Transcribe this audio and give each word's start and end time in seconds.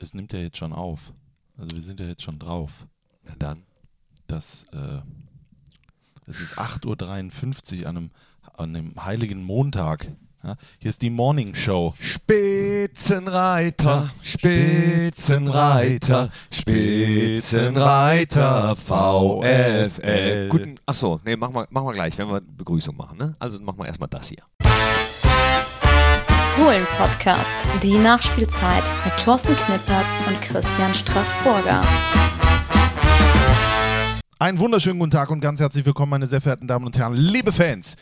Es 0.00 0.14
nimmt 0.14 0.32
ja 0.32 0.38
jetzt 0.38 0.56
schon 0.56 0.72
auf. 0.72 1.12
Also 1.56 1.74
wir 1.74 1.82
sind 1.82 1.98
ja 1.98 2.06
jetzt 2.06 2.22
schon 2.22 2.38
drauf. 2.38 2.86
Na 3.24 3.32
dann. 3.38 3.64
Das, 4.28 4.64
äh, 4.72 5.00
es 6.26 6.40
ist 6.40 6.56
8.53 6.58 7.80
Uhr 7.80 7.88
an 7.88 7.96
einem, 7.96 8.10
an 8.56 8.76
einem 8.76 9.04
heiligen 9.04 9.42
Montag. 9.42 10.06
Ja, 10.44 10.54
hier 10.78 10.90
ist 10.90 11.02
die 11.02 11.10
Morning 11.10 11.56
Show. 11.56 11.94
Spitzenreiter, 11.98 14.08
Spitzenreiter, 14.22 16.30
Spitzenreiter, 16.52 18.76
VfL. 18.76 20.48
Guten, 20.48 20.76
achso, 20.86 21.20
nee, 21.24 21.34
machen 21.34 21.56
wir, 21.56 21.66
machen 21.70 21.88
wir 21.88 21.94
gleich, 21.94 22.16
wenn 22.18 22.28
wir 22.28 22.40
Begrüßung 22.40 22.96
machen. 22.96 23.18
Ne? 23.18 23.34
Also 23.40 23.58
machen 23.58 23.78
wir 23.78 23.86
erstmal 23.86 24.08
das 24.08 24.28
hier. 24.28 24.44
Fohlen-Podcast, 26.58 27.52
die 27.84 27.96
Nachspielzeit 27.98 28.82
mit 29.04 29.16
Thorsten 29.16 29.54
Knippertz 29.54 30.06
und 30.26 30.42
Christian 30.42 30.92
Straßburger. 30.92 31.84
Einen 34.40 34.58
wunderschönen 34.58 34.98
guten 34.98 35.12
Tag 35.12 35.30
und 35.30 35.38
ganz 35.38 35.60
herzlich 35.60 35.86
willkommen, 35.86 36.10
meine 36.10 36.26
sehr 36.26 36.40
verehrten 36.40 36.66
Damen 36.66 36.84
und 36.84 36.98
Herren, 36.98 37.14
liebe 37.14 37.52
Fans 37.52 37.96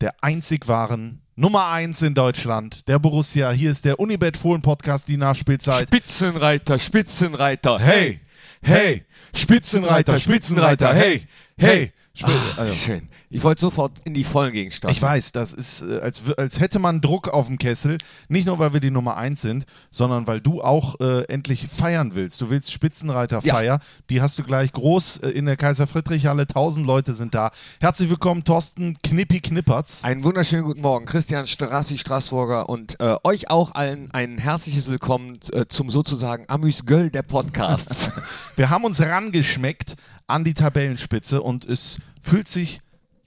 der 0.00 0.14
einzig 0.22 0.68
wahren 0.68 1.20
Nummer 1.36 1.68
1 1.68 2.00
in 2.00 2.14
Deutschland, 2.14 2.88
der 2.88 2.98
Borussia. 2.98 3.50
Hier 3.50 3.70
ist 3.70 3.84
der 3.84 4.00
Unibet 4.00 4.38
Fohlen 4.38 4.62
Podcast, 4.62 5.06
die 5.08 5.18
Nachspielzeit. 5.18 5.88
Spitzenreiter, 5.88 6.78
Spitzenreiter. 6.78 7.78
Hey, 7.78 8.20
hey, 8.62 9.04
Spitzenreiter, 9.34 10.18
Spitzenreiter, 10.18 10.94
hey, 10.94 11.28
hey. 11.58 11.92
Ach, 12.22 12.58
also, 12.58 12.74
Schön. 12.74 13.08
Ich 13.30 13.42
wollte 13.42 13.60
sofort 13.60 13.92
in 14.04 14.14
die 14.14 14.24
Vollen 14.24 14.52
gegen 14.52 14.70
starten. 14.70 14.94
ich 14.94 15.02
weiß, 15.02 15.32
das 15.32 15.52
ist, 15.52 15.82
äh, 15.82 15.98
als, 16.00 16.22
als 16.36 16.60
hätte 16.60 16.78
man 16.78 17.00
Druck 17.00 17.28
auf 17.28 17.46
dem 17.46 17.58
Kessel. 17.58 17.98
Nicht 18.28 18.46
nur, 18.46 18.58
weil 18.58 18.72
wir 18.72 18.80
die 18.80 18.90
Nummer 18.90 19.16
1 19.16 19.40
sind, 19.40 19.66
sondern 19.90 20.26
weil 20.26 20.40
du 20.40 20.62
auch 20.62 20.98
äh, 21.00 21.24
endlich 21.24 21.68
feiern 21.68 22.14
willst. 22.14 22.40
Du 22.40 22.50
willst 22.50 22.72
Spitzenreiterfeier. 22.72 23.80
Die 24.10 24.20
hast 24.20 24.38
du 24.38 24.42
gleich 24.42 24.72
groß 24.72 25.18
äh, 25.18 25.30
in 25.30 25.46
der 25.46 25.56
Kaiser-Friedrich-Halle. 25.56 26.46
Tausend 26.46 26.86
Leute 26.86 27.14
sind 27.14 27.34
da. 27.34 27.50
Herzlich 27.80 28.08
willkommen, 28.08 28.44
Thorsten 28.44 28.96
Knippi 29.02 29.40
Knippertz. 29.40 30.04
Einen 30.04 30.24
wunderschönen 30.24 30.64
guten 30.64 30.80
Morgen, 30.80 31.06
Christian 31.06 31.46
Strassi 31.46 31.98
Straßburger 31.98 32.68
und 32.68 32.98
äh, 33.00 33.16
euch 33.24 33.50
auch 33.50 33.74
allen 33.74 34.10
ein 34.12 34.38
herzliches 34.38 34.88
Willkommen 34.88 35.38
äh, 35.52 35.66
zum 35.68 35.90
sozusagen 35.90 36.44
Amüs 36.48 36.86
Göll 36.86 37.10
der 37.10 37.22
Podcasts. 37.22 38.10
Wir 38.56 38.70
haben 38.70 38.84
uns 38.84 39.00
rangeschmeckt 39.00 39.96
an 40.28 40.44
die 40.44 40.54
Tabellenspitze 40.54 41.42
und 41.42 41.64
es 41.64 41.98
fühlt 42.20 42.46
sich, 42.48 42.80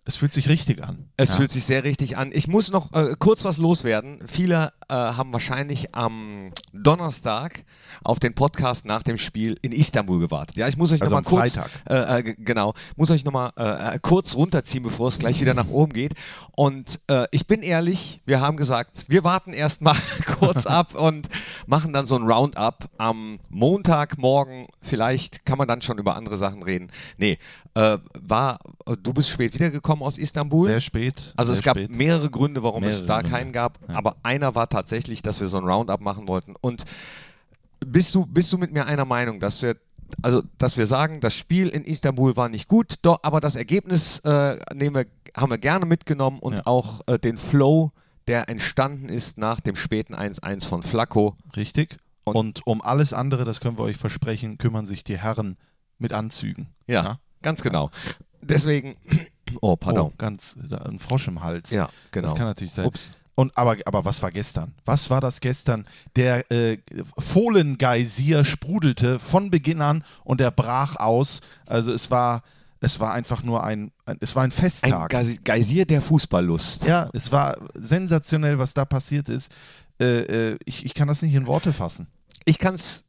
es 0.06 0.16
fühlt 0.18 0.32
sich 0.32 0.48
richtig 0.50 0.84
an. 0.84 1.10
Es 1.18 1.30
Ja. 1.30 1.36
fühlt 1.36 1.52
sich 1.52 1.66
sehr 1.66 1.84
richtig 1.84 2.16
an. 2.18 2.32
Ich 2.34 2.48
muss 2.48 2.72
noch 2.72 2.94
äh, 2.94 3.16
kurz 3.20 3.44
was 3.44 3.58
loswerden. 3.58 4.20
Viele 4.28 4.72
äh, 4.92 4.94
haben 4.94 5.32
wahrscheinlich 5.32 5.96
am 5.96 6.52
Donnerstag 6.74 7.64
auf 8.04 8.20
den 8.20 8.34
Podcast 8.36 8.86
nach 8.86 9.04
dem 9.04 9.18
Spiel 9.18 9.58
in 9.62 9.72
Istanbul 9.72 10.20
gewartet. 10.20 10.58
Ja, 10.58 10.68
ich 10.68 10.76
muss 10.76 10.92
euch 10.92 11.02
Also 11.02 11.16
noch 11.16 11.24
mal 11.24 11.28
am 11.30 11.42
kurz, 11.42 11.54
Freitag. 11.54 11.72
äh, 11.90 12.20
äh, 12.20 12.36
genau, 12.38 12.74
muss 12.98 13.10
euch 13.10 13.24
nochmal 13.24 13.52
äh, 13.58 13.96
äh, 13.96 14.00
kurz 14.02 14.36
runterziehen, 14.36 14.84
bevor 14.84 15.08
es 15.08 15.18
gleich 15.18 15.40
wieder 15.40 15.54
nach 15.54 15.70
oben 15.70 15.94
geht. 15.94 16.14
Und 16.56 17.00
äh, 17.08 17.26
ich 17.32 17.48
bin 17.48 17.62
ehrlich, 17.62 18.22
wir 18.26 18.42
haben 18.42 18.58
gesagt, 18.58 19.06
wir 19.08 19.24
warten 19.24 19.54
erstmal 19.54 19.96
kurz 20.40 20.66
ab 20.66 20.94
und 20.94 21.30
machen 21.68 21.94
dann 21.94 22.06
so 22.06 22.16
ein 22.18 22.24
Roundup 22.24 22.90
am 22.98 23.40
Montagmorgen. 23.50 24.68
Vielleicht 24.82 25.46
kann 25.46 25.58
man 25.58 25.68
dann 25.68 25.82
schon 25.82 25.98
über 25.98 26.16
andere 26.18 26.36
Sachen 26.38 26.64
reden. 26.64 26.90
Nee, 27.18 27.38
äh, 27.74 27.98
war, 28.20 28.60
du 29.02 29.14
bist 29.14 29.30
spät 29.30 29.54
wiedergekommen 29.54 30.04
aus 30.04 30.18
Istanbul. 30.18 30.68
Sehr 30.68 30.82
spät. 30.82 31.34
Also 31.38 31.54
sehr 31.54 31.60
es 31.60 31.64
gab 31.64 31.78
spät. 31.78 31.96
mehrere 31.96 32.30
Gründe, 32.30 32.64
warum 32.64 32.84
es 32.84 32.96
Mehrere 32.96 33.08
da 33.08 33.20
Gründe, 33.20 33.30
keinen 33.38 33.52
gab, 33.54 33.80
ja. 33.88 33.96
aber 33.96 34.18
einer 34.24 34.56
war 34.56 34.68
tatsächlich, 34.68 34.81
dass 34.84 35.40
wir 35.40 35.48
so 35.48 35.58
ein 35.58 35.66
Roundup 35.66 36.02
machen 36.02 36.28
wollten. 36.28 36.56
Und 36.62 36.84
bist 37.86 38.14
du, 38.16 38.26
bist 38.26 38.52
du 38.54 38.58
mit 38.58 38.72
mir 38.72 38.86
einer 38.86 39.06
Meinung, 39.06 39.40
dass 39.40 39.62
wir, 39.62 39.76
also 40.22 40.44
dass 40.58 40.78
wir 40.78 40.88
sagen, 40.88 41.20
das 41.20 41.34
Spiel 41.36 41.68
in 41.70 41.84
Istanbul 41.84 42.36
war 42.36 42.50
nicht 42.50 42.68
gut, 42.68 42.96
doch, 43.02 43.20
aber 43.24 43.40
das 43.42 43.56
Ergebnis 43.56 44.20
äh, 44.20 44.60
nehmen 44.74 44.96
wir, 44.96 45.06
haben 45.36 45.50
wir 45.52 45.58
gerne 45.58 45.86
mitgenommen 45.86 46.40
und 46.40 46.54
Ja. 46.56 46.62
auch 46.66 47.02
äh, 47.08 47.18
den 47.18 47.38
Flow, 47.38 47.92
der 48.28 48.50
entstanden 48.50 49.10
ist 49.10 49.38
nach 49.38 49.62
dem 49.62 49.76
späten 49.76 50.14
1-1 50.16 50.68
von 50.68 50.84
Flacco. 50.84 51.36
Richtig. 51.56 51.98
Und, 52.24 52.36
Und- 52.36 52.68
um 52.68 52.82
alles 52.82 53.14
andere, 53.14 53.46
das 53.46 53.62
können 53.62 53.78
wir 53.80 53.84
euch 53.84 53.98
versprechen, 53.98 54.58
kümmern 54.60 54.86
sich 54.86 55.04
die 55.04 55.18
Herren 55.18 55.58
mit 55.98 56.14
Anzügen. 56.14 56.68
Ja, 56.88 57.20
ganz 57.42 57.62
genau. 57.62 57.90
Deswegen, 58.44 58.96
oh, 59.62 59.76
pardon. 59.76 60.08
Oh, 60.08 60.14
ganz 60.18 60.56
ein 60.86 61.00
Frosch 61.00 61.28
im 61.28 61.42
Hals. 61.42 61.72
Ja, 61.72 61.90
genau. 62.12 62.28
Das 62.28 62.38
kann 62.38 62.46
natürlich 62.48 62.74
sein. 62.74 62.86
Ups. 62.86 63.12
Und 63.36 63.58
aber, 63.58 63.78
aber 63.86 64.04
was 64.06 64.22
war 64.22 64.30
gestern? 64.32 64.74
Was 64.86 65.10
war 65.10 65.22
das 65.22 65.40
gestern? 65.42 65.86
Der 66.16 66.52
äh, 66.52 66.78
Fohlengeysir 67.18 68.44
sprudelte 68.44 69.20
von 69.20 69.50
Beginn 69.50 69.82
an 69.82 70.04
und 70.24 70.42
er 70.42 70.52
brach 70.52 70.96
aus. 70.98 71.42
Also 71.66 71.92
es 71.94 72.12
war, 72.12 72.44
es 72.82 73.00
war 73.00 73.14
einfach 73.14 73.42
nur 73.44 73.64
ein, 73.64 73.92
ein 74.06 74.18
es 74.20 74.36
war 74.36 74.44
ein 74.44 74.48
Ein 74.48 74.52
Festtag. 74.52 75.12
Geisi- 75.14 75.40
Geysir 75.44 75.86
der 75.86 76.02
Fußballlust. 76.02 76.84
ja, 76.84 77.10
es 77.14 77.32
war 77.32 77.58
sensationell, 77.76 78.60
was 78.60 78.74
da 78.74 78.86
passiert 78.86 79.30
ist. 79.30 79.52
Äh, 80.00 80.52
äh, 80.52 80.58
ich, 80.66 80.86
ich 80.86 80.94
kann 80.94 81.08
das 81.08 81.22
nicht 81.22 81.34
in 81.34 81.46
Worte 81.48 81.74
fassen. 81.74 82.08
Ich 82.46 82.60
kann 82.60 82.76
es 82.76 83.04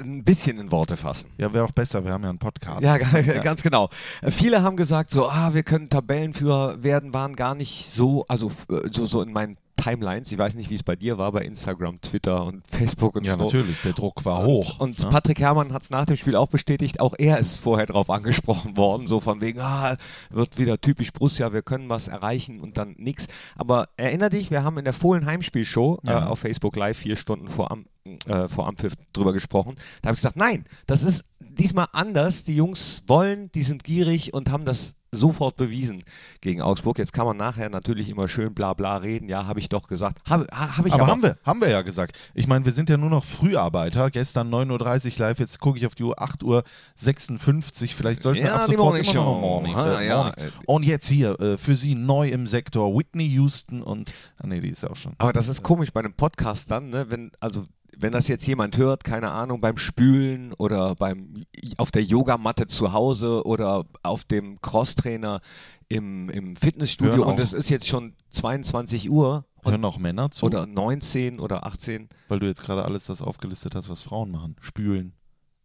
ein 0.00 0.24
bisschen 0.24 0.58
in 0.58 0.70
Worte 0.72 0.96
fassen. 0.96 1.30
Ja, 1.38 1.52
wäre 1.52 1.64
auch 1.64 1.72
besser. 1.72 2.04
Wir 2.04 2.12
haben 2.12 2.22
ja 2.22 2.30
einen 2.30 2.38
Podcast. 2.38 2.82
Ja, 2.82 2.98
ga- 2.98 3.20
ganz 3.40 3.62
genau. 3.62 3.88
Äh, 4.22 4.30
Viele 4.30 4.62
haben 4.62 4.76
gesagt, 4.76 5.10
so, 5.10 5.28
ah, 5.28 5.54
wir 5.54 5.62
können 5.62 5.88
Tabellenführer 5.88 6.82
werden, 6.82 7.12
waren 7.14 7.36
gar 7.36 7.54
nicht 7.54 7.90
so, 7.92 8.24
also 8.28 8.50
äh, 8.70 8.88
so, 8.92 9.06
so 9.06 9.22
in 9.22 9.32
meinen 9.32 9.56
Timelines. 9.76 10.30
Ich 10.32 10.38
weiß 10.38 10.54
nicht, 10.54 10.70
wie 10.70 10.74
es 10.74 10.82
bei 10.82 10.96
dir 10.96 11.18
war, 11.18 11.30
bei 11.32 11.42
Instagram, 11.42 12.00
Twitter 12.00 12.44
und 12.44 12.66
Facebook 12.68 13.16
und 13.16 13.24
Ja, 13.24 13.36
so. 13.36 13.44
natürlich. 13.44 13.76
Der 13.82 13.92
Druck 13.92 14.24
war 14.24 14.44
hoch. 14.44 14.80
Und 14.80 14.98
ne? 14.98 15.08
Patrick 15.10 15.38
Herrmann 15.40 15.72
hat 15.72 15.82
es 15.82 15.90
nach 15.90 16.06
dem 16.06 16.16
Spiel 16.16 16.34
auch 16.36 16.48
bestätigt, 16.48 17.00
auch 17.00 17.14
er 17.18 17.38
ist 17.38 17.56
vorher 17.58 17.86
drauf 17.86 18.10
angesprochen 18.10 18.76
worden, 18.76 19.06
so 19.06 19.20
von 19.20 19.40
wegen, 19.40 19.60
ah, 19.60 19.96
wird 20.30 20.58
wieder 20.58 20.80
typisch 20.80 21.12
Borussia, 21.12 21.52
wir 21.52 21.62
können 21.62 21.88
was 21.88 22.08
erreichen 22.08 22.60
und 22.60 22.76
dann 22.78 22.94
nix. 22.98 23.26
Aber 23.54 23.88
erinner 23.96 24.30
dich, 24.30 24.50
wir 24.50 24.64
haben 24.64 24.78
in 24.78 24.84
der 24.84 24.94
Fohlen 24.94 25.26
Heimspielshow 25.26 26.00
äh, 26.06 26.10
Ja. 26.10 26.26
auf 26.28 26.40
Facebook 26.40 26.74
Live 26.76 26.98
vier 26.98 27.16
Stunden 27.16 27.48
vor, 27.48 27.70
Am 27.70 27.84
äh, 28.26 28.46
vor 28.48 28.68
Ampfiff 28.68 28.94
drüber 29.12 29.32
gesprochen. 29.32 29.74
Da 30.00 30.08
habe 30.08 30.14
ich 30.14 30.20
gesagt, 30.20 30.36
nein, 30.36 30.64
das 30.86 31.02
ist 31.02 31.24
diesmal 31.40 31.86
anders. 31.92 32.44
Die 32.44 32.54
Jungs 32.54 33.02
wollen, 33.08 33.50
die 33.52 33.62
sind 33.64 33.82
gierig 33.82 34.32
und 34.32 34.50
haben 34.50 34.64
das 34.64 34.94
sofort 35.12 35.56
bewiesen 35.56 36.02
gegen 36.40 36.60
Augsburg. 36.62 36.98
Jetzt 36.98 37.12
kann 37.12 37.26
man 37.26 37.36
nachher 37.36 37.68
natürlich 37.70 38.08
immer 38.08 38.28
schön 38.28 38.52
bla 38.54 38.74
bla 38.74 38.96
reden. 38.98 39.28
Ja, 39.28 39.46
habe 39.46 39.60
ich 39.60 39.68
doch 39.68 39.88
gesagt. 39.88 40.18
Habe 40.28 40.46
ha, 40.52 40.76
hab 40.76 40.86
ich 40.86 40.92
aber, 40.92 41.04
aber 41.04 41.12
haben 41.12 41.22
wir, 41.22 41.38
haben 41.44 41.60
wir 41.60 41.70
ja 41.70 41.82
gesagt. 41.82 42.16
Ich 42.34 42.46
meine, 42.46 42.64
wir 42.64 42.72
sind 42.72 42.88
ja 42.90 42.96
nur 42.96 43.10
noch 43.10 43.24
Früharbeiter. 43.24 44.10
Gestern 44.10 44.52
9.30 44.52 45.12
Uhr 45.14 45.18
live, 45.26 45.38
jetzt 45.38 45.60
gucke 45.60 45.78
ich 45.78 45.86
auf 45.86 45.94
die 45.94 46.02
Uhr 46.04 46.18
8.56 46.20 47.82
Uhr. 47.82 47.88
Vielleicht 47.88 48.22
sollten 48.22 48.40
wir 48.40 48.46
Ja, 48.48 48.56
ab 48.56 48.66
sofort 48.66 48.98
immer 48.98 49.14
noch. 49.14 49.40
Morning, 49.40 49.74
Ah, 49.74 50.00
äh, 50.00 50.06
ja. 50.08 50.16
Morning. 50.24 50.52
Und 50.66 50.84
jetzt 50.84 51.08
hier 51.08 51.38
äh, 51.40 51.56
für 51.56 51.74
Sie 51.74 51.94
neu 51.94 52.28
im 52.28 52.46
Sektor 52.46 52.94
Whitney 52.96 53.26
Houston 53.28 53.82
und, 53.82 54.12
ah 54.38 54.46
nee, 54.46 54.60
die 54.60 54.70
ist 54.70 54.84
auch 54.88 54.96
schon. 54.96 55.14
Aber 55.18 55.32
das 55.32 55.48
ist 55.48 55.62
komisch 55.62 55.92
bei 55.92 56.00
einem 56.00 56.14
Podcast 56.14 56.70
dann, 56.70 56.90
ne? 56.90 57.06
wenn, 57.08 57.30
also 57.40 57.66
wenn 57.98 58.12
das 58.12 58.28
jetzt 58.28 58.46
jemand 58.46 58.76
hört, 58.76 59.04
keine 59.04 59.30
Ahnung, 59.30 59.60
beim 59.60 59.78
Spülen 59.78 60.52
oder 60.54 60.94
beim 60.94 61.44
auf 61.76 61.90
der 61.90 62.02
Yogamatte 62.02 62.66
zu 62.66 62.92
Hause 62.92 63.44
oder 63.44 63.84
auf 64.02 64.24
dem 64.24 64.60
Crosstrainer 64.60 65.40
im, 65.88 66.28
im 66.30 66.56
Fitnessstudio 66.56 67.26
und 67.26 67.40
es 67.40 67.52
ist 67.52 67.70
jetzt 67.70 67.86
schon 67.86 68.14
22 68.30 69.10
Uhr 69.10 69.44
Hören 69.64 69.84
auch 69.84 69.98
Männer 69.98 70.30
zu, 70.30 70.46
oder 70.46 70.66
19 70.66 71.40
oder 71.40 71.66
18. 71.66 72.08
weil 72.28 72.38
du 72.38 72.46
jetzt 72.46 72.62
gerade 72.62 72.84
alles 72.84 73.06
das 73.06 73.20
aufgelistet 73.20 73.74
hast, 73.74 73.88
was 73.88 74.02
Frauen 74.02 74.30
machen. 74.30 74.56
Spülen, 74.60 75.12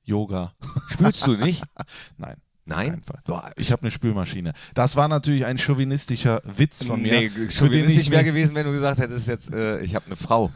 Yoga. 0.04 0.56
Spülst 0.90 1.28
du 1.28 1.34
nicht? 1.34 1.64
Nein. 2.18 2.38
Nein? 2.66 3.02
Boah, 3.26 3.52
Ich 3.56 3.72
habe 3.72 3.82
eine 3.82 3.92
Spülmaschine. 3.92 4.54
Das 4.76 4.96
war 4.96 5.08
natürlich 5.08 5.46
ein 5.46 5.58
chauvinistischer 5.58 6.42
Witz 6.46 6.86
von 6.86 7.02
mir. 7.02 7.22
Nee, 7.22 7.50
chauvinistisch 7.50 8.10
wäre 8.12 8.24
gewesen, 8.24 8.54
wenn 8.54 8.66
du 8.66 8.72
gesagt 8.72 9.00
hättest, 9.00 9.28
jetzt, 9.28 9.54
äh, 9.54 9.80
ich 9.82 9.96
habe 9.96 10.06
eine 10.06 10.16
Frau. 10.16 10.52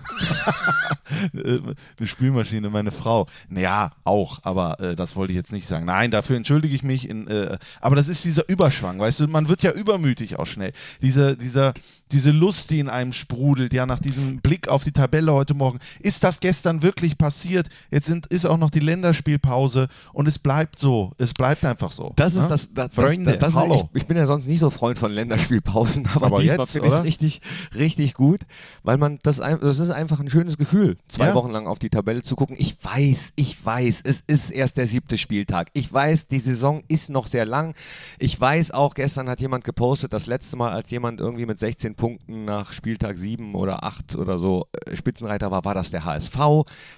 äh, 1.34 1.60
eine 1.98 2.08
Spülmaschine, 2.08 2.70
meine 2.70 2.92
Frau. 2.92 3.28
Naja, 3.50 3.92
auch, 4.04 4.40
aber 4.44 4.80
äh, 4.80 4.96
das 4.96 5.16
wollte 5.16 5.32
ich 5.32 5.38
jetzt 5.38 5.52
nicht 5.52 5.68
sagen. 5.68 5.86
Nein, 5.86 6.12
dafür 6.12 6.38
entschuldige 6.38 6.76
ich 6.76 6.84
mich. 6.84 7.10
In, 7.10 7.28
äh, 7.28 7.58
aber 7.82 7.96
das 7.96 8.08
ist 8.08 8.24
dieser 8.24 8.48
Überschwang, 8.48 9.00
weißt 9.00 9.22
du, 9.22 9.28
man 9.28 9.48
wird 9.50 9.64
ja 9.64 9.72
übermütig 9.72 10.38
auch 10.38 10.46
schnell. 10.48 10.74
Diese, 11.02 11.36
dieser, 11.36 11.74
diese 12.12 12.32
Lust, 12.32 12.70
die 12.70 12.80
in 12.80 12.90
einem 12.90 13.14
sprudelt, 13.14 13.74
ja, 13.74 13.86
nach 13.86 14.00
diesem 14.00 14.38
Blick 14.38 14.68
auf 14.68 14.84
die 14.84 14.92
Tabelle 14.92 15.34
heute 15.34 15.54
Morgen. 15.54 15.80
Ist 16.00 16.24
das 16.24 16.40
gestern 16.40 16.82
wirklich 16.82 17.18
passiert? 17.18 17.68
Jetzt 17.92 18.06
sind, 18.06 18.28
ist 18.28 18.46
auch 18.46 18.58
noch 18.58 18.70
die 18.70 18.80
Länderspielpause 18.80 19.88
und 20.14 20.28
es 20.28 20.38
bleibt 20.38 20.78
so. 20.80 21.12
Es 21.18 21.34
bleibt 21.34 21.66
einfach 21.66 21.92
so. 21.92 22.14
Das 22.16 22.36
ist 22.36 22.44
ne? 22.44 22.50
das, 22.50 22.70
das, 22.74 22.94
Freunde, 22.94 23.32
das, 23.32 23.40
das 23.40 23.50
ist, 23.50 23.56
hallo. 23.56 23.90
ich, 23.94 24.02
ich 24.02 24.08
bin 24.08 24.18
ja 24.18 24.28
sonst 24.28 24.46
nicht 24.46 24.60
so 24.60 24.70
Freund 24.70 25.00
von 25.00 25.12
Länderspielpausen, 25.12 26.08
aber, 26.14 26.28
Aber 26.28 26.42
diesmal 26.42 26.68
finde 26.68 26.90
ich 26.90 26.94
es 26.94 27.04
richtig, 27.04 27.42
richtig 27.74 28.14
gut, 28.14 28.42
weil 28.84 28.98
man 28.98 29.20
das, 29.24 29.38
das 29.38 29.80
ist 29.80 29.90
einfach 29.90 30.20
ein 30.20 30.30
schönes 30.30 30.58
Gefühl, 30.58 30.98
zwei 31.08 31.28
Ja. 31.28 31.36
Wochen 31.36 31.50
lang 31.50 31.66
auf 31.66 31.80
die 31.80 31.90
Tabelle 31.90 32.22
zu 32.22 32.36
gucken. 32.36 32.56
Ich 32.60 32.78
weiß, 32.84 33.34
ich 33.36 33.66
weiß, 33.66 34.02
es 34.04 34.24
ist 34.28 34.52
erst 34.52 34.78
der 34.78 34.88
siebte 34.88 35.18
Spieltag. 35.18 35.70
Ich 35.74 35.92
weiß, 35.92 36.28
die 36.28 36.40
Saison 36.40 36.84
ist 36.88 37.10
noch 37.10 37.26
sehr 37.26 37.46
lang. 37.46 37.74
Ich 38.20 38.40
weiß 38.40 38.72
auch, 38.72 38.94
gestern 38.94 39.28
hat 39.28 39.42
jemand 39.42 39.64
gepostet, 39.64 40.14
das 40.14 40.28
letzte 40.28 40.56
Mal, 40.56 40.72
als 40.72 40.92
jemand 40.92 41.20
irgendwie 41.20 41.46
mit 41.46 41.60
16 41.60 41.95
Punkten 41.96 42.46
nach 42.46 42.72
Spieltag 42.72 43.18
7 43.18 43.56
oder 43.56 43.84
8 43.84 44.16
oder 44.16 44.38
so 44.38 44.68
äh, 44.88 44.96
Spitzenreiter 44.96 45.52
war, 45.52 45.66
war 45.66 45.74
das 45.74 45.92
der 45.92 46.06
HSV. 46.06 46.38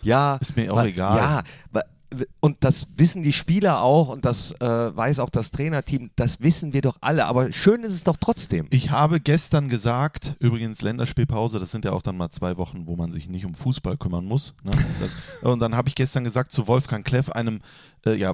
Ja, 0.01 0.35
Ist 0.41 0.55
mir 0.55 0.71
auch 0.73 0.77
wa- 0.77 0.85
egal. 0.85 1.17
Ja, 1.17 1.81
und 2.39 2.57
das 2.62 2.88
wissen 2.95 3.21
die 3.24 3.33
Spieler 3.33 3.81
auch 3.81 4.09
und 4.09 4.24
das 4.25 4.51
äh, 4.62 4.65
weiß 4.95 5.19
auch 5.19 5.30
das 5.30 5.51
Trainerteam, 5.51 6.09
das 6.15 6.39
wissen 6.42 6.71
wir 6.74 6.81
doch 6.81 6.98
alle, 7.01 7.25
aber 7.25 7.51
schön 7.51 7.83
ist 7.83 7.92
es 7.94 8.04
doch 8.04 8.15
trotzdem. 8.19 8.68
Ich 8.69 8.92
habe 8.92 9.19
gestern 9.19 9.68
gesagt, 9.69 10.36
übrigens 10.39 10.81
Länderspielpause, 10.81 11.59
das 11.59 11.71
sind 11.71 11.83
ja 11.86 11.92
auch 11.92 12.01
dann 12.01 12.15
mal 12.18 12.30
zwei 12.30 12.57
Wochen, 12.57 12.88
wo 12.88 12.95
man 12.95 13.12
sich 13.12 13.27
nicht 13.27 13.45
um 13.45 13.56
Fußball 13.56 13.98
kümmern 13.98 14.25
muss. 14.25 14.54
Ne? 14.63 14.71
Das, 15.01 15.12
und 15.42 15.59
dann 15.59 15.75
habe 15.75 15.89
ich 15.89 15.95
gestern 15.95 16.24
gesagt 16.24 16.51
zu 16.54 16.68
Wolfgang 16.68 17.06
Kleff, 17.06 17.30
einem, 17.30 17.59
äh, 18.06 18.15
ja, 18.15 18.33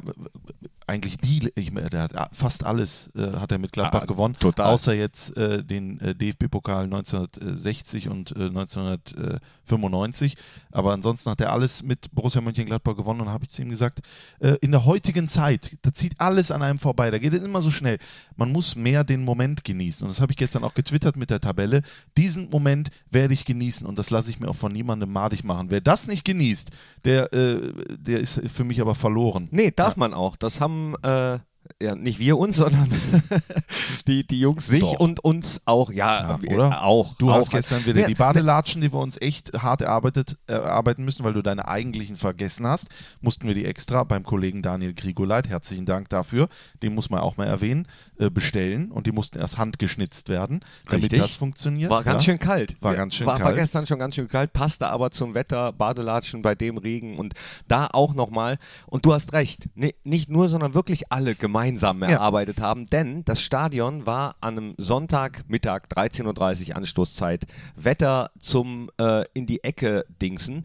eigentlich 0.86 1.18
die, 1.18 1.50
ich, 1.56 1.72
meine, 1.72 1.90
der 1.90 2.02
hat 2.04 2.36
fast 2.36 2.66
alles 2.66 3.10
äh, 3.16 3.38
hat 3.38 3.52
er 3.54 3.58
mit 3.58 3.72
Gladbach 3.72 4.02
Ah, 4.04 4.06
gewonnen, 4.06 4.36
total. 4.38 4.72
außer 4.74 4.94
jetzt 4.94 5.36
äh, 5.38 5.64
den 5.64 6.00
äh, 6.02 6.14
DFB-Pokal 6.14 6.84
1960 6.84 8.10
und 8.10 8.32
äh, 8.36 8.48
1995. 8.48 10.36
Aber 10.72 10.94
ansonsten 10.94 11.30
hat 11.30 11.42
er 11.42 11.52
alles 11.54 11.84
mit 11.84 12.14
Borussia 12.14 12.42
Mönchengladbach 12.42 12.96
gewonnen 12.96 13.22
und 13.22 13.30
habe 13.30 13.46
ich 13.46 13.50
zu 13.52 13.63
ihm 13.64 13.70
gesagt, 13.70 14.02
äh, 14.40 14.56
in 14.62 14.72
der 14.72 14.86
heutigen 14.86 15.28
Zeit, 15.30 15.78
da 15.82 15.94
zieht 15.94 16.20
alles 16.20 16.52
an 16.52 16.62
einem 16.62 16.80
vorbei, 16.80 17.12
da 17.12 17.18
geht 17.18 17.34
es 17.34 17.44
immer 17.44 17.62
so 17.62 17.72
schnell. 17.72 17.98
Man 18.36 18.52
muss 18.52 18.76
mehr 18.76 19.04
den 19.04 19.24
Moment 19.24 19.64
genießen. 19.64 20.06
Und 20.06 20.14
das 20.14 20.22
habe 20.22 20.32
ich 20.32 20.38
gestern 20.38 20.64
auch 20.64 20.74
getwittert 20.74 21.18
mit 21.18 21.30
der 21.30 21.42
Tabelle. 21.42 21.82
Diesen 22.18 22.50
Moment 22.50 22.90
werde 23.10 23.34
ich 23.34 23.46
genießen 23.46 23.88
und 23.88 23.98
das 23.98 24.10
lasse 24.10 24.30
ich 24.30 24.40
mir 24.40 24.50
auch 24.50 24.56
von 24.56 24.72
niemandem 24.72 25.12
madig 25.12 25.44
machen. 25.44 25.70
Wer 25.70 25.82
das 25.82 26.08
nicht 26.08 26.26
genießt, 26.26 26.70
der, 27.06 27.34
äh, 27.34 27.58
der 27.98 28.20
ist 28.20 28.42
für 28.52 28.64
mich 28.64 28.82
aber 28.82 28.96
verloren. 28.96 29.48
Nee, 29.52 29.72
darf 29.76 29.98
man 29.98 30.14
auch. 30.14 30.36
Das 30.36 30.60
haben 30.60 30.96
äh, 31.04 31.40
ja, 31.82 31.96
nicht 31.96 32.20
wir 32.20 32.38
uns, 32.38 32.56
sondern 32.64 32.90
die, 34.08 34.26
die 34.26 34.40
Jungs 34.40 34.68
sich 34.68 34.82
Doch. 34.82 35.00
und 35.00 35.24
uns 35.24 35.62
auch. 35.66 35.92
Ja, 35.92 36.40
Ja, 36.42 36.54
oder? 36.54 36.84
Auch. 36.84 37.16
Du 37.16 37.32
auch. 37.32 37.36
hast 37.36 37.52
gestern 37.52 37.86
wieder 37.86 38.02
Ja, 38.02 38.08
die 38.08 38.16
Badelatschen, 38.16 38.82
die 38.82 38.94
wir 38.94 39.00
uns 39.00 39.20
echt 39.20 39.54
hart 39.54 39.82
erarbeitet, 39.82 40.38
erarbeiten 40.48 41.04
müssen, 41.04 41.24
weil 41.24 41.34
du 41.34 41.42
deine 41.42 41.68
eigentlichen 41.68 42.16
vergessen 42.16 42.68
hast. 42.68 42.90
Mussten 43.22 43.48
wir 43.48 43.54
die 43.54 43.66
extra 43.66 44.04
beim 44.04 44.24
Kollegen 44.24 44.62
Daniel 44.62 44.94
Grigoleit, 44.94 45.48
herzlichen 45.48 45.86
Dank 45.86 46.10
dafür, 46.10 46.48
den 46.82 46.96
muss 46.96 47.10
man 47.10 47.20
auch 47.22 47.38
mal 47.38 47.46
erwähnen, 47.46 47.88
äh, 48.20 48.30
bestellen 48.30 48.92
und 48.92 49.08
die 49.08 49.12
mussten 49.12 49.40
erst 49.40 49.58
handgeschnitzt 49.58 50.30
werden, 50.30 50.62
damit 50.86 51.04
Richtig. 51.04 51.22
das 51.22 51.34
funktioniert. 51.34 51.90
War 51.90 52.04
ganz 52.04 52.26
ja. 52.26 52.32
schön 52.34 52.40
kalt. 52.40 52.82
War 52.82 52.96
ganz 52.96 53.16
schön 53.16 53.28
war, 53.28 53.40
War 53.40 53.48
kalt. 53.48 53.58
gestern 53.58 53.86
schon 53.86 54.00
ganz 54.00 54.16
schön 54.16 54.28
kalt, 54.28 54.54
passte 54.54 54.88
aber 54.88 55.12
zum 55.12 55.34
Wetter, 55.34 55.72
Badelatschen 55.74 56.42
bei 56.42 56.56
dem 56.56 56.78
Regen 56.78 57.18
und 57.18 57.34
da 57.68 57.88
auch 57.92 58.14
nochmal. 58.14 58.58
Und 58.88 59.06
du 59.06 59.14
hast 59.14 59.34
recht, 59.34 59.70
nee, 59.76 59.96
nicht 60.04 60.30
nur, 60.30 60.50
sondern 60.50 60.74
wirklich 60.74 61.12
alle 61.12 61.36
gemeinsam 61.54 62.02
Ja. 62.02 62.10
erarbeitet 62.10 62.60
haben, 62.60 62.88
denn 62.88 63.24
das 63.26 63.40
Stadion 63.42 64.08
war 64.08 64.36
an 64.42 64.58
einem 64.58 64.76
Sonntagmittag, 64.80 65.84
13.30 65.96 66.70
Uhr 66.72 66.76
Anstoßzeit, 66.78 67.46
Wetter 67.76 68.32
zum 68.40 68.90
äh, 69.00 69.24
in 69.36 69.46
die 69.46 69.64
Ecke 69.64 70.06
dingsen. 70.22 70.64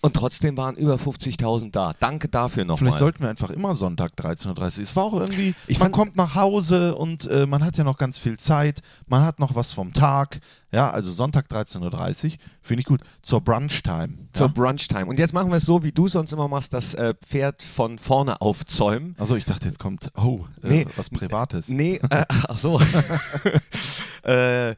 Und 0.00 0.14
trotzdem 0.14 0.56
waren 0.56 0.76
über 0.76 0.94
50.000 0.94 1.72
da. 1.72 1.92
Danke 1.98 2.28
dafür 2.28 2.64
nochmal. 2.64 2.78
Vielleicht 2.78 2.98
sollten 3.00 3.20
wir 3.20 3.30
einfach 3.30 3.50
immer 3.50 3.74
Sonntag 3.74 4.12
13.30 4.16 4.48
Uhr. 4.78 4.82
Es 4.84 4.94
war 4.94 5.04
auch 5.04 5.14
irgendwie, 5.14 5.56
Ich 5.66 5.80
man 5.80 5.90
kommt 5.90 6.14
nach 6.16 6.36
Hause 6.36 6.94
und 6.94 7.28
äh, 7.28 7.46
man 7.46 7.64
hat 7.64 7.76
ja 7.78 7.82
noch 7.82 7.98
ganz 7.98 8.16
viel 8.16 8.36
Zeit, 8.38 8.80
man 9.08 9.24
hat 9.24 9.40
noch 9.40 9.56
was 9.56 9.72
vom 9.72 9.92
Tag. 9.92 10.38
Ja, 10.70 10.90
also 10.90 11.10
Sonntag 11.10 11.46
13.30 11.50 12.26
Uhr, 12.26 12.32
finde 12.62 12.80
ich 12.80 12.86
gut. 12.86 13.00
Zur 13.22 13.40
Brunchtime. 13.40 14.10
zur 14.34 14.46
Ja? 14.46 14.52
Brunchtime. 14.52 15.06
Und 15.06 15.18
jetzt 15.18 15.32
machen 15.32 15.50
wir 15.50 15.56
es 15.56 15.64
so, 15.64 15.82
wie 15.82 15.90
du 15.90 16.06
sonst 16.06 16.32
immer 16.32 16.46
machst, 16.46 16.72
das 16.74 16.94
äh, 16.94 17.14
Pferd 17.26 17.62
von 17.64 17.98
vorne 17.98 18.40
aufzäumen. 18.40 19.16
Also 19.18 19.34
ich 19.34 19.46
dachte, 19.46 19.66
jetzt 19.66 19.80
kommt, 19.80 20.12
oh, 20.16 20.44
äh, 20.62 20.68
Nee. 20.68 20.86
was 20.94 21.10
Privates. 21.10 21.68
Nee, 21.70 22.00
äh, 22.10 22.24
ach 22.28 22.56
so. 22.56 22.80
äh, 24.22 24.76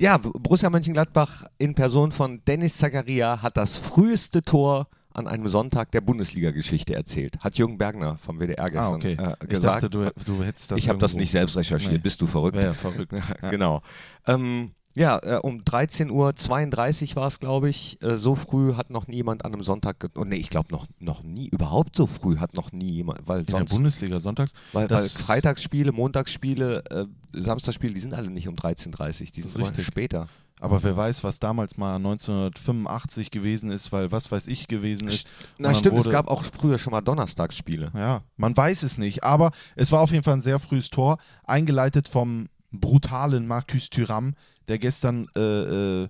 ja, 0.00 0.16
Borussia 0.16 0.70
Mönchengladbach 0.70 1.44
in 1.58 1.74
Person 1.74 2.10
von 2.10 2.42
Dennis 2.46 2.78
Zakaria 2.78 3.42
hat 3.42 3.56
das 3.58 3.76
früheste 3.76 4.40
Tor 4.40 4.88
an 5.12 5.26
einem 5.26 5.48
Sonntag 5.48 5.90
der 5.92 6.00
Bundesliga-Geschichte 6.00 6.94
erzählt. 6.94 7.38
Hat 7.40 7.58
Jürgen 7.58 7.76
Bergner 7.76 8.16
vom 8.16 8.38
WDR 8.38 8.64
Ah, 8.64 8.68
gestern 8.68 8.94
okay. 8.94 9.16
äh, 9.20 9.34
ich 9.42 9.48
gesagt. 9.48 9.82
dachte, 9.84 9.90
du, 9.90 10.10
du 10.24 10.42
hättest 10.42 10.70
das 10.70 10.78
ich 10.78 10.88
habe 10.88 10.98
das 10.98 11.14
nicht 11.14 11.30
selbst 11.30 11.56
recherchiert. 11.56 11.92
Nee. 11.92 11.98
Bist 11.98 12.20
du 12.20 12.26
verrückt? 12.26 12.56
Ja 12.56 12.72
verrückt. 12.72 13.12
Ja. 13.42 13.50
Genau. 13.50 13.82
Ähm, 14.26 14.72
ja, 14.94 15.18
äh, 15.22 15.38
um 15.42 15.60
13.32 15.60 17.10
Uhr 17.10 17.16
war 17.16 17.28
es, 17.28 17.38
glaube 17.38 17.68
ich. 17.68 18.02
Äh, 18.02 18.18
so 18.18 18.34
früh 18.34 18.74
hat 18.74 18.90
noch 18.90 19.06
niemand 19.06 19.44
an 19.44 19.52
einem 19.54 19.62
Sonntag. 19.62 20.08
Oh, 20.16 20.24
nee, 20.24 20.36
ich 20.36 20.50
glaube 20.50 20.70
noch, 20.72 20.86
noch 20.98 21.22
nie. 21.22 21.48
Überhaupt 21.48 21.94
so 21.94 22.06
früh 22.06 22.38
hat 22.38 22.54
noch 22.54 22.72
nie 22.72 22.90
jemand. 22.90 23.20
Weil 23.26 23.40
In 23.40 23.46
der 23.46 23.58
sonst 23.58 23.70
Bundesliga 23.70 24.18
sonntags. 24.18 24.52
weil, 24.72 24.90
weil 24.90 24.98
Freitagsspiele, 24.98 25.92
Montagsspiele, 25.92 26.82
äh, 26.90 27.06
Samstagsspiele, 27.32 27.94
die 27.94 28.00
sind 28.00 28.14
alle 28.14 28.30
nicht 28.30 28.48
um 28.48 28.56
13.30 28.56 29.20
Uhr, 29.20 29.26
die 29.36 29.42
sind 29.42 29.62
richtig. 29.62 29.86
später. 29.86 30.26
Aber 30.60 30.82
wer 30.82 30.94
weiß, 30.94 31.24
was 31.24 31.38
damals 31.38 31.78
mal 31.78 31.96
1985 31.96 33.30
gewesen 33.30 33.70
ist, 33.70 33.92
weil 33.92 34.12
was 34.12 34.30
weiß 34.30 34.46
ich 34.46 34.68
gewesen 34.68 35.08
ist. 35.08 35.26
Na 35.56 35.72
stimmt, 35.72 35.98
es 35.98 36.10
gab 36.10 36.28
auch 36.28 36.44
früher 36.44 36.78
schon 36.78 36.90
mal 36.90 37.00
Donnerstagsspiele. 37.00 37.90
Ja, 37.94 38.22
man 38.36 38.54
weiß 38.54 38.82
es 38.82 38.98
nicht, 38.98 39.24
aber 39.24 39.52
es 39.74 39.90
war 39.90 40.00
auf 40.00 40.10
jeden 40.12 40.22
Fall 40.22 40.34
ein 40.34 40.42
sehr 40.42 40.58
frühes 40.58 40.90
Tor, 40.90 41.16
eingeleitet 41.44 42.08
vom 42.08 42.48
brutalen 42.72 43.46
Marcus 43.46 43.90
Thuram, 43.90 44.34
der 44.68 44.78
gestern 44.78 45.26
äh, 45.36 46.02
äh, 46.02 46.08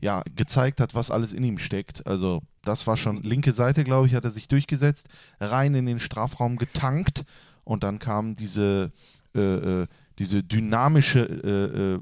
ja, 0.00 0.22
gezeigt 0.34 0.80
hat, 0.80 0.94
was 0.94 1.10
alles 1.10 1.32
in 1.32 1.44
ihm 1.44 1.58
steckt. 1.58 2.06
Also 2.06 2.42
das 2.62 2.86
war 2.86 2.96
schon 2.96 3.22
linke 3.22 3.52
Seite, 3.52 3.84
glaube 3.84 4.06
ich, 4.06 4.14
hat 4.14 4.24
er 4.24 4.30
sich 4.30 4.48
durchgesetzt, 4.48 5.08
rein 5.40 5.74
in 5.74 5.86
den 5.86 6.00
Strafraum 6.00 6.56
getankt 6.56 7.24
und 7.64 7.82
dann 7.84 7.98
kam 7.98 8.36
diese, 8.36 8.92
äh, 9.34 9.40
äh, 9.82 9.86
diese 10.18 10.42
dynamische, 10.42 11.20
äh, 11.20 11.94
äh, 11.94 12.00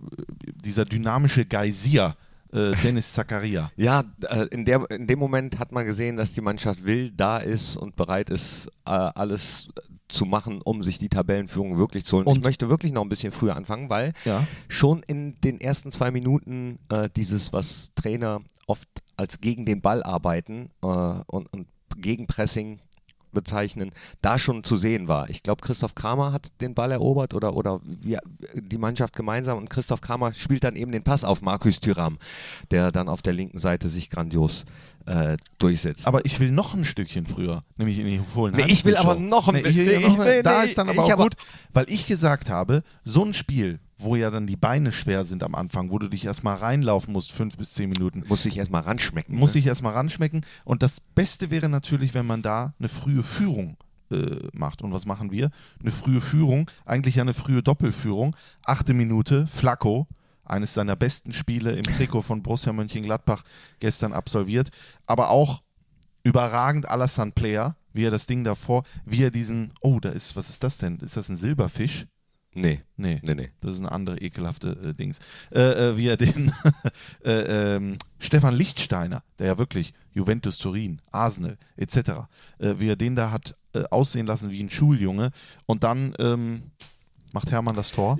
dieser 0.64 0.84
dynamische 0.84 1.44
Geysir, 1.44 2.16
äh, 2.52 2.72
Dennis 2.82 3.12
Zakaria. 3.12 3.70
Ja, 3.76 4.04
äh, 4.28 4.46
in, 4.50 4.64
der, 4.64 4.90
in 4.90 5.06
dem 5.06 5.18
Moment 5.18 5.58
hat 5.58 5.72
man 5.72 5.84
gesehen, 5.86 6.16
dass 6.16 6.32
die 6.32 6.40
Mannschaft 6.40 6.84
will, 6.84 7.10
da 7.10 7.36
ist 7.38 7.76
und 7.76 7.96
bereit 7.96 8.30
ist, 8.30 8.68
äh, 8.86 8.90
alles 8.90 9.68
zu 10.08 10.24
machen, 10.24 10.62
um 10.62 10.82
sich 10.82 10.98
die 10.98 11.08
Tabellenführung 11.10 11.76
wirklich 11.76 12.04
zu 12.06 12.16
holen. 12.16 12.26
ich 12.28 12.36
Und- 12.36 12.44
möchte 12.44 12.68
wirklich 12.70 12.92
noch 12.92 13.02
ein 13.02 13.08
bisschen 13.10 13.30
früher 13.32 13.54
anfangen, 13.56 13.90
weil 13.90 14.12
Ja. 14.24 14.46
schon 14.68 15.02
in 15.06 15.38
den 15.42 15.60
ersten 15.60 15.92
zwei 15.92 16.10
Minuten 16.10 16.78
äh, 16.88 17.08
dieses, 17.14 17.52
was 17.52 17.92
Trainer 17.94 18.40
oft 18.66 18.88
als 19.16 19.40
gegen 19.40 19.66
den 19.66 19.80
Ball 19.82 20.02
arbeiten 20.02 20.70
äh, 20.82 20.86
und, 20.86 21.52
und 21.52 21.66
Gegenpressing 21.96 22.78
bezeichnen, 23.32 23.90
da 24.22 24.38
schon 24.38 24.64
zu 24.64 24.76
sehen 24.76 25.08
war. 25.08 25.28
Ich 25.30 25.42
glaube, 25.42 25.62
Christoph 25.62 25.94
Kramer 25.94 26.32
hat 26.32 26.50
den 26.60 26.74
Ball 26.74 26.92
erobert 26.92 27.34
oder, 27.34 27.54
oder 27.54 27.80
wir, 27.84 28.20
die 28.54 28.78
Mannschaft 28.78 29.14
gemeinsam 29.14 29.58
und 29.58 29.70
Christoph 29.70 30.00
Kramer 30.00 30.34
spielt 30.34 30.64
dann 30.64 30.76
eben 30.76 30.92
den 30.92 31.02
Pass 31.02 31.24
auf 31.24 31.42
Markus 31.42 31.80
Thüram, 31.80 32.18
der 32.70 32.90
dann 32.92 33.08
auf 33.08 33.22
der 33.22 33.32
linken 33.32 33.58
Seite 33.58 33.88
sich 33.88 34.10
grandios 34.10 34.64
äh, 35.06 35.36
durchsetzt. 35.58 36.06
Aber 36.06 36.24
ich 36.26 36.38
will 36.40 36.50
noch 36.50 36.74
ein 36.74 36.84
Stückchen 36.84 37.26
früher, 37.26 37.64
nämlich 37.76 37.98
in 37.98 38.06
die 38.06 38.18
Fohlen. 38.18 38.54
Nee, 38.54 38.64
ich 38.68 38.84
will 38.84 38.96
aber 38.96 39.14
noch 39.14 39.48
ein 39.48 39.54
nee, 39.54 39.62
bisschen- 39.62 39.88
eine- 40.20 40.24
nee, 40.24 40.42
Da 40.42 40.62
nee, 40.62 40.68
ist 40.68 40.78
dann 40.78 40.88
aber 40.88 41.02
auch 41.04 41.16
gut, 41.16 41.34
weil 41.72 41.86
ich 41.88 42.06
gesagt 42.06 42.50
habe, 42.50 42.82
so 43.04 43.24
ein 43.24 43.32
Spiel, 43.34 43.80
wo 43.98 44.16
ja 44.16 44.30
dann 44.30 44.46
die 44.46 44.56
Beine 44.56 44.92
schwer 44.92 45.24
sind 45.24 45.42
am 45.42 45.54
Anfang, 45.54 45.90
wo 45.90 45.98
du 45.98 46.08
dich 46.08 46.24
erstmal 46.24 46.56
reinlaufen 46.56 47.12
musst, 47.12 47.32
fünf 47.32 47.56
bis 47.56 47.74
zehn 47.74 47.90
Minuten, 47.90 48.22
muss 48.28 48.46
ich 48.46 48.56
erstmal 48.56 48.82
ranschmecken. 48.82 49.36
muss 49.36 49.54
ne? 49.54 49.60
ich 49.60 49.66
erstmal 49.66 49.92
ranschmecken. 49.92 50.46
Und 50.64 50.82
das 50.82 51.00
Beste 51.00 51.50
wäre 51.50 51.68
natürlich, 51.68 52.14
wenn 52.14 52.26
man 52.26 52.42
da 52.42 52.74
eine 52.78 52.88
frühe 52.88 53.24
Führung 53.24 53.76
äh, 54.10 54.48
macht. 54.52 54.82
Und 54.82 54.92
was 54.92 55.04
machen 55.04 55.32
wir? 55.32 55.50
Eine 55.80 55.90
frühe 55.90 56.20
Führung, 56.20 56.70
eigentlich 56.84 57.16
ja 57.16 57.22
eine 57.22 57.34
frühe 57.34 57.62
Doppelführung. 57.62 58.36
Achte 58.64 58.94
Minute, 58.94 59.46
Flacco, 59.48 60.06
eines 60.44 60.74
seiner 60.74 60.96
besten 60.96 61.32
Spiele 61.32 61.72
im 61.72 61.82
Trikot 61.82 62.22
von 62.22 62.42
Borussia 62.42 62.72
Mönchengladbach 62.72 63.42
gestern 63.80 64.12
absolviert. 64.12 64.70
Aber 65.06 65.30
auch 65.30 65.62
überragend 66.22 66.88
Alassane 66.88 67.32
Player, 67.32 67.76
wie 67.92 68.04
er 68.04 68.10
das 68.10 68.26
Ding 68.26 68.44
davor, 68.44 68.84
wie 69.04 69.24
er 69.24 69.30
diesen, 69.30 69.72
oh, 69.80 69.98
da 70.00 70.10
ist, 70.10 70.36
was 70.36 70.50
ist 70.50 70.62
das 70.62 70.78
denn? 70.78 70.98
Ist 70.98 71.16
das 71.16 71.28
ein 71.28 71.36
Silberfisch? 71.36 72.06
Nee, 72.54 72.82
Nee. 72.96 73.20
nee, 73.22 73.34
nee. 73.34 73.50
Das 73.60 73.72
ist 73.72 73.80
eine 73.80 73.92
andere 73.92 74.18
ekelhafte 74.18 74.70
äh, 74.90 74.94
Dings. 74.94 75.18
Äh, 75.54 75.60
äh, 75.60 75.96
wie 75.96 76.08
er 76.08 76.16
den 76.16 76.52
äh, 77.24 77.76
ähm, 77.76 77.96
Stefan 78.18 78.54
Lichtsteiner, 78.54 79.22
der 79.38 79.46
ja 79.48 79.58
wirklich 79.58 79.94
Juventus 80.12 80.58
Turin, 80.58 81.00
Arsenal 81.12 81.56
etc., 81.76 81.96
äh, 82.58 82.74
wie 82.78 82.88
er 82.88 82.96
den 82.96 83.14
da 83.16 83.30
hat 83.30 83.54
äh, 83.74 83.84
aussehen 83.90 84.26
lassen 84.26 84.50
wie 84.50 84.62
ein 84.62 84.70
Schuljunge 84.70 85.30
und 85.66 85.84
dann 85.84 86.14
ähm, 86.18 86.62
macht 87.32 87.50
Hermann 87.52 87.76
das 87.76 87.92
Tor. 87.92 88.18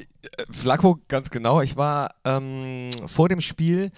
Flacco, 0.50 1.00
ganz 1.08 1.30
genau. 1.30 1.61
Ich 1.62 1.76
war 1.76 2.14
ähm, 2.25 2.90
vor 3.06 3.28
dem 3.28 3.40
Spiel 3.40 3.90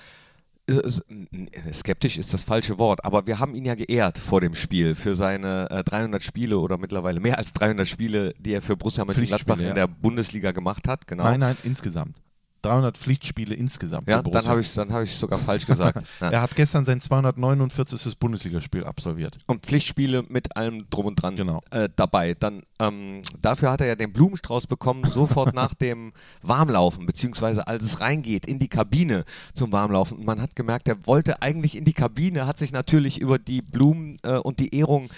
skeptisch 1.73 2.19
ist 2.19 2.33
das 2.33 2.45
falsche 2.45 2.79
Wort, 2.79 3.05
aber 3.05 3.27
wir 3.27 3.39
haben 3.39 3.55
ihn 3.55 3.65
ja 3.65 3.75
geehrt 3.75 4.19
vor 4.19 4.41
dem 4.41 4.55
Spiel 4.55 4.95
für 4.95 5.15
seine 5.15 5.67
300 5.85 6.23
Spiele 6.23 6.59
oder 6.59 6.79
mittlerweile 6.79 7.21
mehr 7.21 7.39
als 7.39 7.53
300 7.53 7.87
Spiele, 7.87 8.35
die 8.39 8.53
er 8.53 8.63
für 8.63 8.77
Borussia 8.77 9.05
Mönchengladbach 9.05 9.59
in 9.59 9.75
der 9.75 9.87
Bundesliga 9.89 10.53
gemacht 10.53 10.89
hat. 10.89 11.07
Genau. 11.07 11.25
Nein, 11.25 11.41
nein, 11.41 11.57
insgesamt. 11.65 12.17
300 12.63 12.97
Pflichtspiele 12.97 13.55
insgesamt. 13.55 14.09
Ja, 14.09 14.23
dann 14.23 14.47
habe 14.47 14.61
ich 14.61 14.73
dann 14.75 15.03
ich 15.03 15.17
sogar 15.17 15.39
falsch 15.39 15.67
gesagt. 15.67 16.07
Ja. 16.21 16.31
er 16.31 16.43
hat 16.43 16.55
gestern 16.57 16.85
sein 16.85 17.01
249. 17.01 18.19
Bundesligaspiel 18.19 18.85
absolviert. 18.85 19.39
Und 19.47 19.65
Pflichtspiele 19.65 20.25
mit 20.29 20.57
allem 20.57 20.87
drum 20.91 21.07
und 21.07 21.17
dran 21.17 21.37
genau. 21.37 21.61
äh, 21.71 21.89
dabei. 21.95 22.35
Dann 22.35 22.63
ähm, 22.79 23.23
dafür 23.41 23.71
hat 23.71 23.81
er 23.81 23.87
ja 23.87 23.95
den 23.95 24.13
Blumenstrauß 24.13 24.67
bekommen 24.67 25.05
sofort 25.11 25.55
nach 25.55 25.75
dem 25.75 26.13
Warmlaufen 26.43 27.07
beziehungsweise 27.07 27.67
als 27.67 27.83
es 27.83 28.01
reingeht 28.01 28.47
in 28.47 28.59
die 28.59 28.69
Kabine 28.69 29.25
zum 29.55 29.73
Warmlaufen. 29.73 30.19
Und 30.19 30.27
man 30.27 30.41
hat 30.41 30.57
gemerkt, 30.57 30.89
er 30.89 31.07
wollte 31.07 31.43
eigentlich 31.43 31.77
in 31.77 31.85
die 31.85 31.93
Kabine, 31.93 32.47
hat 32.47 32.59
sich 32.59 32.73
natürlich 32.73 33.21
über 33.21 33.39
die 33.39 33.63
Blumen 33.63 34.19
äh, 34.23 34.37
und 34.37 34.61
die 34.61 34.75
Ehrung 34.75 35.11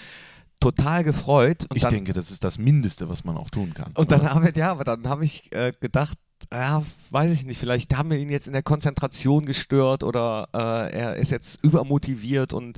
total 0.63 1.03
gefreut. 1.03 1.67
Ich 1.73 1.81
dann, 1.81 1.93
denke, 1.93 2.13
das 2.13 2.31
ist 2.31 2.43
das 2.43 2.57
Mindeste, 2.57 3.09
was 3.09 3.25
man 3.25 3.35
auch 3.37 3.49
tun 3.49 3.73
kann. 3.73 3.91
Und 3.95 4.11
dann 4.11 4.29
habe 4.29 4.51
ja, 4.55 4.71
aber 4.71 4.85
dann 4.85 5.07
habe 5.09 5.25
ich 5.25 5.51
äh, 5.51 5.73
gedacht, 5.79 6.17
ja, 6.51 6.83
weiß 7.11 7.31
ich 7.31 7.45
nicht, 7.45 7.59
vielleicht 7.59 7.95
haben 7.95 8.09
wir 8.09 8.17
ihn 8.17 8.29
jetzt 8.29 8.47
in 8.47 8.53
der 8.53 8.63
Konzentration 8.63 9.45
gestört 9.45 10.03
oder 10.03 10.47
äh, 10.53 10.97
er 10.97 11.15
ist 11.15 11.31
jetzt 11.31 11.63
übermotiviert 11.63 12.53
und 12.53 12.77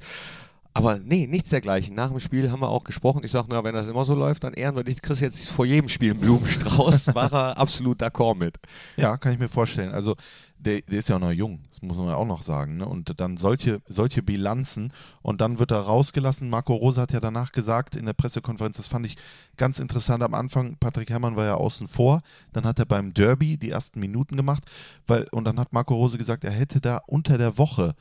aber 0.75 0.99
nee, 0.99 1.25
nichts 1.25 1.51
dergleichen. 1.51 1.95
Nach 1.95 2.09
dem 2.09 2.19
Spiel 2.19 2.51
haben 2.51 2.59
wir 2.59 2.67
auch 2.67 2.83
gesprochen. 2.83 3.21
Ich 3.23 3.31
sage, 3.31 3.47
na, 3.49 3.63
wenn 3.63 3.73
das 3.73 3.87
immer 3.87 4.03
so 4.03 4.13
läuft, 4.13 4.43
dann 4.43 4.53
ehren 4.53 4.75
wir 4.75 4.83
dich. 4.83 5.01
Chris 5.01 5.21
jetzt 5.21 5.49
vor 5.49 5.65
jedem 5.65 5.87
Spiel 5.87 6.11
einen 6.11 6.19
Blumenstrauß. 6.19 7.07
War 7.15 7.31
er 7.31 7.57
absolut 7.57 8.01
d'accord 8.01 8.35
mit. 8.35 8.57
Ja, 8.97 9.15
kann 9.15 9.31
ich 9.31 9.39
mir 9.39 9.47
vorstellen. 9.47 9.93
Also, 9.93 10.17
der, 10.65 10.81
der, 10.81 10.99
ist 10.99 11.09
ja 11.09 11.15
auch 11.15 11.21
noch 11.21 11.31
jung, 11.31 11.61
das 11.69 11.81
muss 11.81 11.97
man 11.97 12.07
ja 12.07 12.15
auch 12.15 12.25
noch 12.25 12.41
sagen. 12.43 12.77
Ne? 12.77 12.85
Und 12.85 13.19
dann 13.19 13.37
solche, 13.37 13.81
solche 13.87 14.23
Bilanzen 14.23 14.91
und 15.21 15.41
dann 15.41 15.59
wird 15.59 15.71
er 15.71 15.79
rausgelassen. 15.79 16.49
Marco 16.49 16.73
Rose 16.73 16.99
hat 16.99 17.13
ja 17.13 17.19
danach 17.19 17.51
gesagt 17.51 17.95
in 17.95 18.05
der 18.05 18.13
Pressekonferenz, 18.13 18.77
das 18.77 18.87
fand 18.87 19.05
ich 19.05 19.17
ganz 19.57 19.79
interessant 19.79 20.23
am 20.23 20.33
Anfang. 20.33 20.77
Patrick 20.79 21.09
Herrmann 21.09 21.35
war 21.35 21.45
ja 21.45 21.55
außen 21.55 21.87
vor. 21.87 22.21
Dann 22.51 22.65
hat 22.65 22.79
er 22.79 22.85
beim 22.85 23.13
Derby 23.13 23.57
die 23.57 23.69
ersten 23.69 23.99
Minuten 23.99 24.35
gemacht. 24.35 24.63
Weil, 25.07 25.27
und 25.31 25.45
dann 25.45 25.59
hat 25.59 25.71
Marco 25.71 25.95
Rose 25.95 26.17
gesagt, 26.17 26.43
er 26.43 26.51
hätte 26.51 26.81
da 26.81 26.99
unter 27.05 27.37
der 27.37 27.57
Woche 27.57 27.95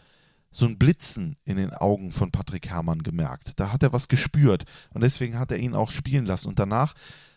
so 0.50 0.66
ein 0.66 0.78
Blitzen 0.78 1.36
in 1.44 1.56
den 1.56 1.72
Augen 1.74 2.12
von 2.12 2.30
Patrick 2.30 2.68
Herrmann 2.68 3.02
gemerkt. 3.02 3.52
Da 3.56 3.72
hat 3.72 3.82
er 3.82 3.92
was 3.92 4.08
gespürt 4.08 4.64
und 4.92 5.02
deswegen 5.02 5.38
hat 5.38 5.50
er 5.50 5.58
ihn 5.58 5.74
auch 5.74 5.90
spielen 5.90 6.26
lassen. 6.26 6.48
Und 6.48 6.58
danach 6.58 6.94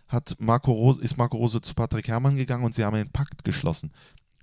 hat 0.07 0.35
Marco 0.39 0.71
Rose, 0.71 1.01
ist 1.01 1.17
Marco 1.17 1.37
Rose 1.37 1.59
zu 1.61 1.73
Patrick 1.73 2.07
Herrmann 2.07 2.37
gegangen 2.37 2.63
und 2.63 2.75
sie 2.75 2.85
haben 2.85 2.95
einen 2.95 3.11
Pakt 3.11 3.43
geschlossen. 3.43 3.91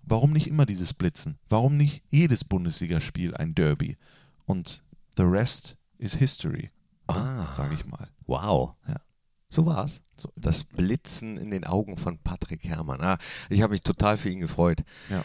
Warum 0.06 0.32
nicht 0.32 0.46
immer 0.46 0.66
dieses 0.66 0.94
Blitzen? 0.94 1.38
Warum 1.48 1.76
nicht 1.76 2.02
jedes 2.10 2.44
Bundesligaspiel 2.44 3.34
ein 3.34 3.54
Derby? 3.54 3.96
Und 4.46 4.82
the 5.16 5.22
rest 5.22 5.76
is 5.98 6.14
history, 6.14 6.70
ah, 7.06 7.50
sage 7.52 7.74
ich 7.74 7.86
mal. 7.86 8.08
Wow. 8.26 8.74
Ja. 8.88 8.96
So 9.48 9.66
war's. 9.66 10.00
So. 10.16 10.32
Das 10.36 10.64
Blitzen 10.64 11.38
in 11.38 11.50
den 11.50 11.64
Augen 11.64 11.96
von 11.96 12.18
Patrick 12.18 12.64
Herrmann. 12.64 13.00
Ah, 13.00 13.18
ich 13.48 13.62
habe 13.62 13.72
mich 13.72 13.80
total 13.80 14.16
für 14.16 14.28
ihn 14.28 14.40
gefreut. 14.40 14.82
Ja. 15.08 15.24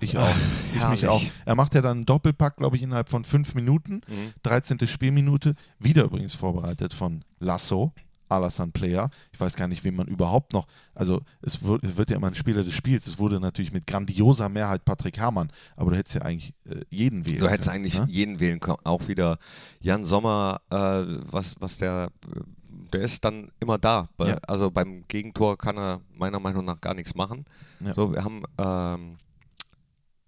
Ich 0.00 0.18
auch. 0.18 0.28
ich 0.74 0.88
mich 0.88 1.06
auch. 1.06 1.22
Er 1.44 1.54
macht 1.54 1.74
ja 1.74 1.80
dann 1.80 1.98
einen 1.98 2.06
Doppelpack, 2.06 2.56
glaube 2.56 2.76
ich, 2.76 2.82
innerhalb 2.82 3.08
von 3.08 3.24
fünf 3.24 3.54
Minuten. 3.54 4.00
Mhm. 4.08 4.32
13. 4.42 4.86
Spielminute. 4.88 5.54
Wieder 5.78 6.02
übrigens 6.04 6.34
vorbereitet 6.34 6.92
von 6.92 7.24
Lasso, 7.38 7.92
Alassane 8.32 8.72
Player. 8.72 9.10
Ich 9.32 9.40
weiß 9.40 9.56
gar 9.56 9.68
nicht, 9.68 9.84
wen 9.84 9.96
man 9.96 10.06
überhaupt 10.06 10.52
noch. 10.52 10.66
Also, 10.94 11.20
es 11.40 11.62
wird, 11.64 12.10
ja 12.10 12.16
immer 12.16 12.28
ein 12.28 12.34
Spieler 12.34 12.64
des 12.64 12.74
Spiels. 12.74 13.06
Es 13.06 13.18
wurde 13.18 13.40
natürlich 13.40 13.72
mit 13.72 13.86
grandioser 13.86 14.48
Mehrheit 14.48 14.84
Patrick 14.84 15.18
Herrmann. 15.18 15.50
Aber 15.76 15.90
du 15.90 15.96
hättest 15.96 16.16
ja 16.16 16.22
eigentlich 16.22 16.54
äh, 16.64 16.80
jeden 16.90 17.26
wählen 17.26 17.40
Du 17.40 17.48
hättest 17.48 17.68
können, 17.68 17.84
eigentlich 17.84 17.98
ne? 17.98 18.06
jeden 18.08 18.40
wählen 18.40 18.60
können. 18.60 18.78
Auch 18.84 19.08
wieder 19.08 19.38
Jan 19.80 20.04
Sommer, 20.04 20.60
äh, 20.70 20.76
was, 20.76 21.54
was 21.60 21.78
der. 21.78 22.10
Der 22.92 23.02
ist 23.02 23.24
dann 23.24 23.50
immer 23.60 23.78
da. 23.78 24.06
Ja. 24.18 24.36
Also 24.46 24.70
beim 24.70 25.04
Gegentor 25.08 25.56
kann 25.56 25.78
er 25.78 26.00
meiner 26.14 26.40
Meinung 26.40 26.64
nach 26.64 26.80
gar 26.80 26.94
nichts 26.94 27.14
machen. 27.14 27.44
Ja. 27.80 27.94
So, 27.94 28.12
wir 28.12 28.24
haben 28.24 28.42
ähm, 28.58 29.16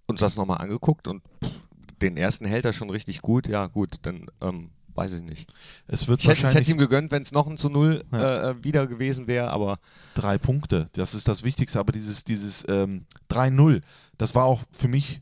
uns 0.07 0.21
das 0.21 0.37
nochmal 0.37 0.59
angeguckt 0.59 1.09
und 1.09 1.23
pff, 1.43 1.65
den 2.01 2.17
ersten 2.17 2.45
hält 2.45 2.65
er 2.65 2.73
schon 2.73 2.91
richtig 2.91 3.23
gut. 3.23 3.49
Ja, 3.49 3.67
gut, 3.67 3.97
dann 4.03 4.27
ähm, 4.41 4.71
weiß 4.95 5.13
ich 5.13 5.23
nicht. 5.23 5.53
Es 5.87 6.09
wird 6.09 6.21
ich, 6.21 6.29
hätte, 6.29 6.47
ich 6.47 6.55
hätte 6.55 6.71
ihm 6.71 6.79
gegönnt, 6.79 7.11
wenn 7.11 7.23
es 7.23 7.33
noch 7.33 7.47
ein 7.47 7.57
zu 7.57 7.69
Null 7.69 8.05
ja. 8.13 8.19
Äh, 8.19 8.51
äh, 8.51 8.65
wieder 8.65 8.87
gewesen 8.87 9.27
wäre, 9.27 9.51
aber. 9.51 9.79
Drei 10.15 10.39
Punkte, 10.39 10.89
das 10.93 11.15
ist 11.15 11.29
das 11.29 11.43
Wichtigste, 11.43 11.79
aber 11.79 11.93
dieses, 11.93 12.25
dieses 12.25 12.65
ähm, 12.69 13.07
3-0, 13.31 13.83
das 14.19 14.35
war 14.35 14.45
auch 14.45 14.63
für 14.73 14.89
mich. 14.89 15.21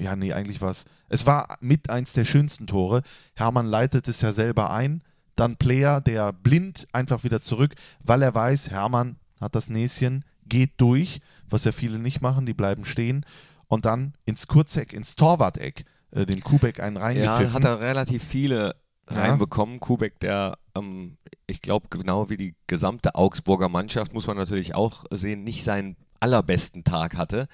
Ja, 0.00 0.14
nee, 0.14 0.32
eigentlich 0.32 0.60
war 0.60 0.70
es. 0.70 0.84
Es 1.08 1.26
war 1.26 1.56
mit 1.60 1.90
eins 1.90 2.12
der 2.12 2.24
schönsten 2.24 2.66
Tore. 2.66 3.02
Hermann 3.34 3.66
leitet 3.66 4.06
es 4.06 4.20
ja 4.20 4.32
selber 4.32 4.70
ein. 4.70 5.02
Dann 5.34 5.56
Player, 5.56 6.00
der 6.00 6.32
blind 6.32 6.86
einfach 6.92 7.24
wieder 7.24 7.40
zurück, 7.40 7.74
weil 8.00 8.22
er 8.22 8.34
weiß, 8.34 8.70
Hermann 8.70 9.16
hat 9.40 9.54
das 9.54 9.68
Näschen, 9.68 10.24
geht 10.46 10.72
durch, 10.78 11.20
was 11.48 11.64
ja 11.64 11.72
viele 11.72 11.98
nicht 11.98 12.20
machen, 12.20 12.46
die 12.46 12.54
bleiben 12.54 12.84
stehen 12.84 13.24
und 13.68 13.84
dann 13.84 14.14
ins 14.24 14.48
Kurzeck, 14.48 14.92
ins 14.92 15.14
Torwart-Eck, 15.14 15.84
äh, 16.10 16.26
den 16.26 16.40
Kubek 16.40 16.80
einen 16.80 16.96
reingepfiffen. 16.96 17.62
Ja, 17.62 17.70
hat 17.70 17.80
er 17.80 17.80
relativ 17.80 18.24
viele 18.24 18.74
reinbekommen. 19.10 19.76
Ja. 19.76 19.80
Kubek, 19.80 20.18
der, 20.20 20.58
ähm, 20.76 21.16
ich 21.46 21.62
glaube, 21.62 21.88
genau 21.90 22.30
wie 22.30 22.36
die 22.36 22.54
gesamte 22.66 23.14
Augsburger 23.14 23.68
Mannschaft, 23.68 24.12
muss 24.14 24.26
man 24.26 24.36
natürlich 24.36 24.74
auch 24.74 25.04
sehen, 25.10 25.44
nicht 25.44 25.64
seinen 25.64 25.96
allerbesten 26.20 26.84
Tag 26.84 27.16
hatte. 27.16 27.48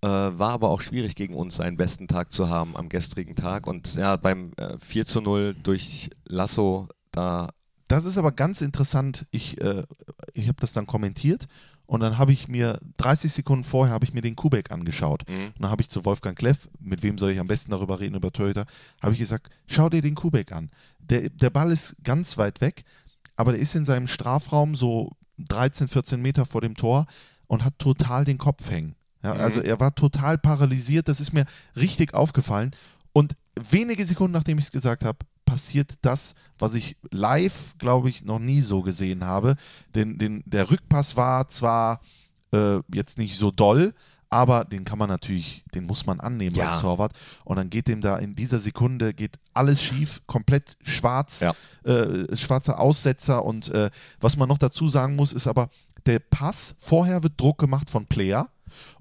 Äh, 0.00 0.06
war 0.06 0.50
aber 0.50 0.70
auch 0.70 0.80
schwierig 0.80 1.16
gegen 1.16 1.34
uns 1.34 1.56
seinen 1.56 1.76
besten 1.76 2.06
Tag 2.06 2.32
zu 2.32 2.48
haben 2.48 2.76
am 2.76 2.88
gestrigen 2.88 3.34
Tag. 3.34 3.66
Und 3.66 3.94
ja, 3.96 4.16
beim 4.16 4.52
äh, 4.56 4.78
4 4.78 5.06
zu 5.06 5.20
0 5.20 5.56
durch 5.62 6.10
Lasso, 6.26 6.88
da. 7.10 7.50
Das 7.88 8.04
ist 8.04 8.18
aber 8.18 8.32
ganz 8.32 8.60
interessant. 8.60 9.26
Ich, 9.30 9.60
äh, 9.60 9.82
ich 10.34 10.46
habe 10.46 10.60
das 10.60 10.72
dann 10.72 10.86
kommentiert 10.86 11.48
und 11.88 12.00
dann 12.00 12.18
habe 12.18 12.32
ich 12.32 12.48
mir 12.48 12.78
30 12.98 13.32
Sekunden 13.32 13.64
vorher 13.64 13.94
habe 13.94 14.04
ich 14.04 14.12
mir 14.12 14.20
den 14.20 14.36
Kubek 14.36 14.70
angeschaut. 14.70 15.24
Mhm. 15.26 15.46
Und 15.46 15.60
dann 15.60 15.70
habe 15.70 15.80
ich 15.80 15.88
zu 15.88 16.04
Wolfgang 16.04 16.38
Kleff, 16.38 16.68
mit 16.78 17.02
wem 17.02 17.16
soll 17.16 17.30
ich 17.30 17.40
am 17.40 17.46
besten 17.46 17.70
darüber 17.70 17.98
reden, 17.98 18.14
über 18.14 18.30
Torhüter, 18.30 18.66
habe 19.02 19.14
ich 19.14 19.18
gesagt, 19.18 19.48
schau 19.66 19.88
dir 19.88 20.02
den 20.02 20.14
Kubek 20.14 20.52
an. 20.52 20.70
Der, 20.98 21.30
der 21.30 21.48
Ball 21.48 21.72
ist 21.72 21.96
ganz 22.04 22.36
weit 22.36 22.60
weg, 22.60 22.84
aber 23.36 23.52
der 23.52 23.62
ist 23.62 23.74
in 23.74 23.86
seinem 23.86 24.06
Strafraum 24.06 24.74
so 24.74 25.16
13, 25.38 25.88
14 25.88 26.20
Meter 26.20 26.44
vor 26.44 26.60
dem 26.60 26.74
Tor 26.74 27.06
und 27.46 27.64
hat 27.64 27.78
total 27.78 28.26
den 28.26 28.36
Kopf 28.36 28.70
hängen. 28.70 28.94
Ja, 29.22 29.32
mhm. 29.32 29.40
Also 29.40 29.62
er 29.62 29.80
war 29.80 29.94
total 29.94 30.36
paralysiert, 30.36 31.08
das 31.08 31.20
ist 31.20 31.32
mir 31.32 31.46
richtig 31.74 32.12
aufgefallen. 32.12 32.72
Und 33.14 33.34
wenige 33.70 34.04
Sekunden 34.04 34.34
nachdem 34.34 34.58
ich 34.58 34.66
es 34.66 34.72
gesagt 34.72 35.06
habe, 35.06 35.20
passiert 35.48 35.94
das, 36.02 36.34
was 36.58 36.74
ich 36.74 36.96
live, 37.10 37.74
glaube 37.78 38.08
ich, 38.08 38.24
noch 38.24 38.38
nie 38.38 38.60
so 38.60 38.82
gesehen 38.82 39.24
habe. 39.24 39.56
Denn, 39.94 40.18
denn 40.18 40.42
der 40.46 40.70
Rückpass 40.70 41.16
war 41.16 41.48
zwar 41.48 42.00
äh, 42.52 42.80
jetzt 42.92 43.18
nicht 43.18 43.36
so 43.36 43.50
doll, 43.50 43.94
aber 44.30 44.64
den 44.64 44.84
kann 44.84 44.98
man 44.98 45.08
natürlich, 45.08 45.64
den 45.74 45.84
muss 45.84 46.04
man 46.04 46.20
annehmen 46.20 46.54
ja. 46.54 46.66
als 46.66 46.80
Torwart. 46.80 47.12
Und 47.44 47.56
dann 47.56 47.70
geht 47.70 47.88
dem 47.88 48.00
da 48.00 48.18
in 48.18 48.34
dieser 48.34 48.58
Sekunde 48.58 49.14
geht 49.14 49.38
alles 49.54 49.82
schief, 49.82 50.20
komplett 50.26 50.76
schwarz, 50.82 51.40
ja. 51.40 51.54
äh, 51.84 52.36
schwarzer 52.36 52.78
Aussetzer. 52.78 53.44
Und 53.44 53.68
äh, 53.70 53.90
was 54.20 54.36
man 54.36 54.48
noch 54.48 54.58
dazu 54.58 54.86
sagen 54.88 55.16
muss, 55.16 55.32
ist 55.32 55.46
aber, 55.46 55.70
der 56.06 56.18
Pass, 56.20 56.76
vorher 56.78 57.22
wird 57.22 57.40
Druck 57.40 57.58
gemacht 57.58 57.90
von 57.90 58.06
Player 58.06 58.48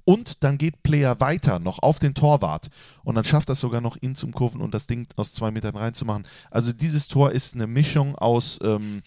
und 0.05 0.43
dann 0.43 0.57
geht 0.57 0.83
Player 0.83 1.19
weiter, 1.19 1.59
noch 1.59 1.79
auf 1.79 1.99
den 1.99 2.13
Torwart. 2.13 2.69
Und 3.03 3.15
dann 3.15 3.23
schafft 3.23 3.49
das 3.49 3.59
sogar 3.59 3.81
noch, 3.81 3.97
ihn 4.01 4.15
zum 4.15 4.31
Kurven 4.31 4.61
und 4.61 4.73
das 4.73 4.87
Ding 4.87 5.07
aus 5.15 5.33
zwei 5.33 5.51
Metern 5.51 5.75
reinzumachen. 5.75 6.27
Also 6.51 6.73
dieses 6.73 7.07
Tor 7.07 7.31
ist 7.31 7.55
eine 7.55 7.67
Mischung 7.67 8.15
aus 8.15 8.59
ähm, 8.63 9.01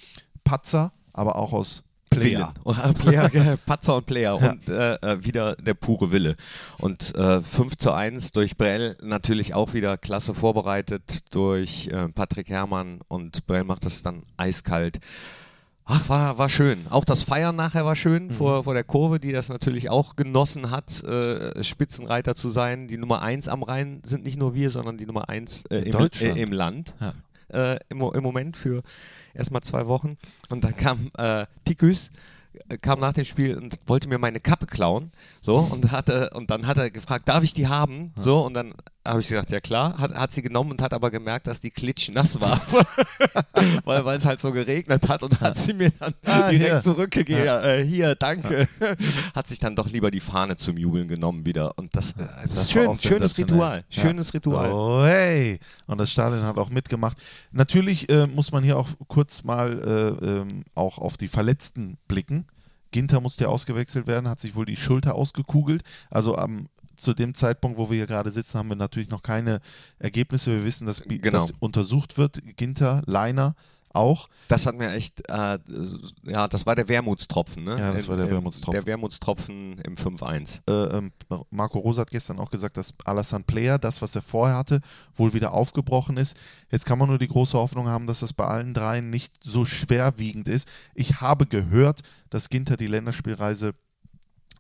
Patzer, 0.45 0.93
aber 1.13 1.37
auch 1.37 1.53
aus 1.53 1.85
Player. 2.11 2.53
Player 2.99 3.57
Patzer 3.67 3.97
und 3.97 4.07
Player 4.07 4.39
ja. 4.41 4.51
und 4.51 4.69
äh, 4.69 4.95
äh, 4.95 5.25
wieder 5.25 5.55
der 5.57 5.75
pure 5.75 6.11
Wille. 6.11 6.37
Und 6.79 7.15
äh, 7.15 7.41
5 7.41 7.77
zu 7.77 7.93
1 7.93 8.33
durch 8.33 8.57
Brell 8.57 8.97
natürlich 9.01 9.55
auch 9.55 9.75
wieder 9.75 9.97
klasse 9.97 10.35
vorbereitet 10.35 11.35
durch 11.35 11.87
äh, 11.87 12.09
Patrick 12.09 12.51
Herrmann 12.51 13.01
und 13.09 13.47
Brell 13.47 13.65
macht 13.65 13.87
das 13.87 14.03
dann 14.03 14.23
eiskalt. 14.37 14.99
Ach, 15.93 16.09
war, 16.09 16.39
war 16.39 16.49
schön. 16.49 16.87
Auch 16.89 17.05
das 17.05 17.25
Feiern 17.25 17.57
nachher 17.57 17.85
war 17.85 17.97
schön 17.97 18.27
mhm. 18.27 18.31
vor, 18.31 18.65
vor 18.65 18.75
der 18.75 18.85
Kurve, 18.85 19.19
die 19.19 19.33
das 19.33 19.49
natürlich 19.49 19.91
auch 19.91 20.15
genossen 20.15 20.71
hat, 20.71 21.03
äh, 21.03 21.65
Spitzenreiter 21.65 22.37
zu 22.37 22.49
sein. 22.49 22.87
Die 22.87 22.97
Nummer 22.97 23.23
1 23.23 23.49
am 23.49 23.65
Rhein 23.65 24.01
sind 24.05 24.23
nicht 24.23 24.39
nur 24.39 24.55
wir, 24.55 24.71
sondern 24.71 24.99
die 24.99 25.07
Nummer 25.07 25.29
1 25.29 25.65
äh, 25.67 25.79
im, 25.79 26.09
äh, 26.21 26.41
im, 26.41 26.53
Land. 26.53 26.95
Ja. 27.01 27.73
Äh, 27.73 27.81
Im, 27.89 28.01
Im 28.03 28.23
Moment 28.23 28.57
für 28.57 28.83
erstmal 29.35 29.63
zwei 29.63 29.89
Wochen. 29.89 30.17
Und 30.49 30.63
dann 30.63 30.77
kam 30.77 31.11
äh, 31.19 31.47
Tikus 31.65 32.11
äh, 32.69 32.77
kam 32.77 33.01
nach 33.01 33.13
dem 33.13 33.25
Spiel 33.25 33.57
und 33.57 33.81
wollte 33.87 34.09
mir 34.09 34.19
meine 34.19 34.39
Kappe 34.39 34.67
klauen. 34.67 35.11
So, 35.41 35.59
und 35.59 35.91
hatte, 35.91 36.31
und 36.35 36.51
dann 36.51 36.69
hat 36.69 36.79
er 36.79 36.93
gefragt, 36.93 37.29
darf 37.29 37.43
ich 37.43 37.53
die 37.53 37.67
haben? 37.67 38.13
So, 38.17 38.47
und 38.47 38.55
dann 38.55 38.75
habe 39.11 39.21
ich 39.21 39.29
gesagt, 39.29 39.51
ja 39.51 39.61
klar. 39.61 39.99
Hat, 39.99 40.15
hat 40.15 40.33
sie 40.33 40.43
genommen 40.43 40.73
und 40.73 40.83
hat 40.83 40.93
aber 40.93 41.11
gemerkt, 41.11 41.47
dass 41.47 41.61
die 41.61 41.71
klitschnass 41.71 42.41
war. 42.41 42.61
weil 43.85 44.05
weil 44.05 44.19
es 44.19 44.25
halt 44.25 44.41
so 44.41 44.53
geregnet 44.53 45.09
hat 45.09 45.23
und 45.23 45.41
hat 45.41 45.59
sie 45.59 45.73
mir 45.75 45.91
dann 45.99 46.15
Ah, 46.27 46.49
direkt 46.51 46.71
hier. 46.71 46.83
zurückgegeben. 46.83 47.45
Ja. 47.45 47.63
Äh, 47.63 47.85
hier, 47.85 48.15
danke. 48.15 48.69
hat 49.35 49.49
sich 49.49 49.59
dann 49.59 49.77
doch 49.77 49.89
lieber 49.89 50.11
die 50.11 50.21
Fahne 50.21 50.57
zum 50.57 50.77
Jubeln 50.77 51.09
genommen 51.09 51.47
wieder. 51.47 51.77
Und 51.79 51.95
das, 51.97 52.13
äh, 52.13 52.27
das, 52.43 52.55
Das 52.55 52.71
schön, 52.71 52.97
schönes. 52.97 53.37
Ritual. 53.39 53.85
Schönes 53.91 54.33
Ritual. 54.35 54.73
Oh, 54.73 55.05
hey. 55.05 55.59
Und 55.87 55.99
das 55.99 56.11
Stadion 56.11 56.43
hat 56.43 56.57
auch 56.59 56.71
mitgemacht. 56.71 57.19
Natürlich 57.53 58.09
äh, 58.11 58.27
muss 58.27 58.53
man 58.53 58.65
hier 58.65 58.77
auch 58.79 58.89
kurz 59.09 59.45
mal 59.45 60.17
äh, 60.21 60.27
ähm, 60.27 60.65
auch 60.75 60.99
auf 60.99 61.17
die 61.17 61.29
Verletzten 61.29 61.99
blicken. 62.09 62.47
Ginter 62.93 63.21
musste 63.21 63.45
ja 63.45 63.51
ausgewechselt 63.51 64.07
werden, 64.07 64.29
hat 64.29 64.41
sich 64.41 64.55
wohl 64.57 64.67
die 64.67 64.77
Schulter 64.77 65.15
ausgekugelt. 65.15 65.83
Also 66.11 66.37
am 66.37 66.69
zu 67.01 67.15
dem 67.15 67.35
Zeitpunkt, 67.35 67.79
wo 67.79 67.91
wir 67.91 67.97
hier 67.97 68.07
gerade 68.07 68.31
sitzen, 68.31 68.59
haben 68.59 68.69
wir 68.69 68.77
natürlich 68.77 69.11
noch 69.11 69.23
keine 69.23 69.61
Ergebnisse. 69.99 70.53
Wir 70.53 70.65
wissen, 70.65 70.87
dass 70.87 71.03
Genau. 71.03 71.31
das 71.39 71.53
untersucht 71.59 72.19
wird. 72.19 72.41
Ginter, 72.57 73.03
Leiner 73.07 73.55
auch. 73.93 74.29
Das 74.49 74.67
hat 74.67 74.77
mir 74.77 74.93
echt, 74.93 75.29
äh, 75.29 75.59
ja, 76.23 76.47
das 76.49 76.65
war 76.65 76.77
der 76.77 76.89
Wermutstropfen, 76.89 77.65
ne? 77.65 77.77
Ja, 77.77 77.93
das 77.93 78.07
war 78.09 78.17
der 78.17 78.31
Wermutstropfen. 78.31 78.73
Der 78.81 78.87
Wermutstropfen 78.87 79.79
im 79.79 79.97
5-1. 79.97 80.61
Äh, 80.69 80.97
ähm, 80.97 81.13
Marco 81.51 81.79
Rosa 81.79 82.03
hat 82.03 82.11
gestern 82.11 82.39
auch 82.39 82.51
gesagt, 82.51 82.77
dass 82.77 82.95
Alassane 83.05 83.45
Player, 83.45 83.79
das, 83.79 84.01
was 84.01 84.15
er 84.15 84.23
vorher 84.23 84.57
hatte, 84.57 84.81
wohl 85.15 85.33
wieder 85.33 85.53
aufgebrochen 85.53 86.17
ist. 86.17 86.37
Jetzt 86.71 86.87
kann 86.87 86.99
man 86.99 87.09
nur 87.09 87.19
die 87.19 87.29
große 87.29 87.59
Hoffnung 87.59 87.89
haben, 87.89 88.07
dass 88.07 88.21
das 88.21 88.33
bei 88.33 88.47
allen 88.47 88.75
dreien 88.75 89.11
nicht 89.11 89.43
so 89.43 89.65
schwerwiegend 89.65 90.47
ist. 90.49 90.69
Ich 90.95 91.21
habe 91.21 91.47
gehört, 91.47 92.03
dass 92.31 92.49
Ginter 92.49 92.77
die 92.77 92.87
Länderspielreise 92.87 93.75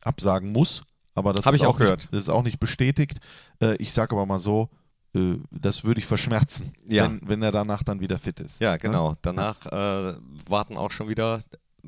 absagen 0.02 0.50
muss, 0.50 0.82
aber 1.20 1.32
das 1.32 1.46
Habe 1.46 1.56
ist 1.56 1.62
ich 1.62 1.66
auch 1.68 1.74
nicht, 1.74 1.84
gehört. 1.84 2.08
Das 2.10 2.22
ist 2.24 2.28
auch 2.28 2.42
nicht 2.42 2.58
bestätigt. 2.58 3.18
Äh, 3.62 3.76
ich 3.76 3.92
sage 3.92 4.14
aber 4.16 4.26
mal 4.26 4.38
so, 4.38 4.68
äh, 5.14 5.34
das 5.50 5.84
würde 5.84 6.00
ich 6.00 6.06
verschmerzen, 6.06 6.72
Ja. 6.88 7.04
wenn, 7.04 7.20
wenn 7.24 7.42
er 7.42 7.52
danach 7.52 7.82
dann 7.82 8.00
wieder 8.00 8.18
fit 8.18 8.40
ist. 8.40 8.60
Ja, 8.60 8.76
genau. 8.76 9.14
Danach 9.22 9.66
äh, 9.66 10.14
warten 10.48 10.76
auch 10.76 10.90
schon 10.90 11.08
wieder 11.08 11.40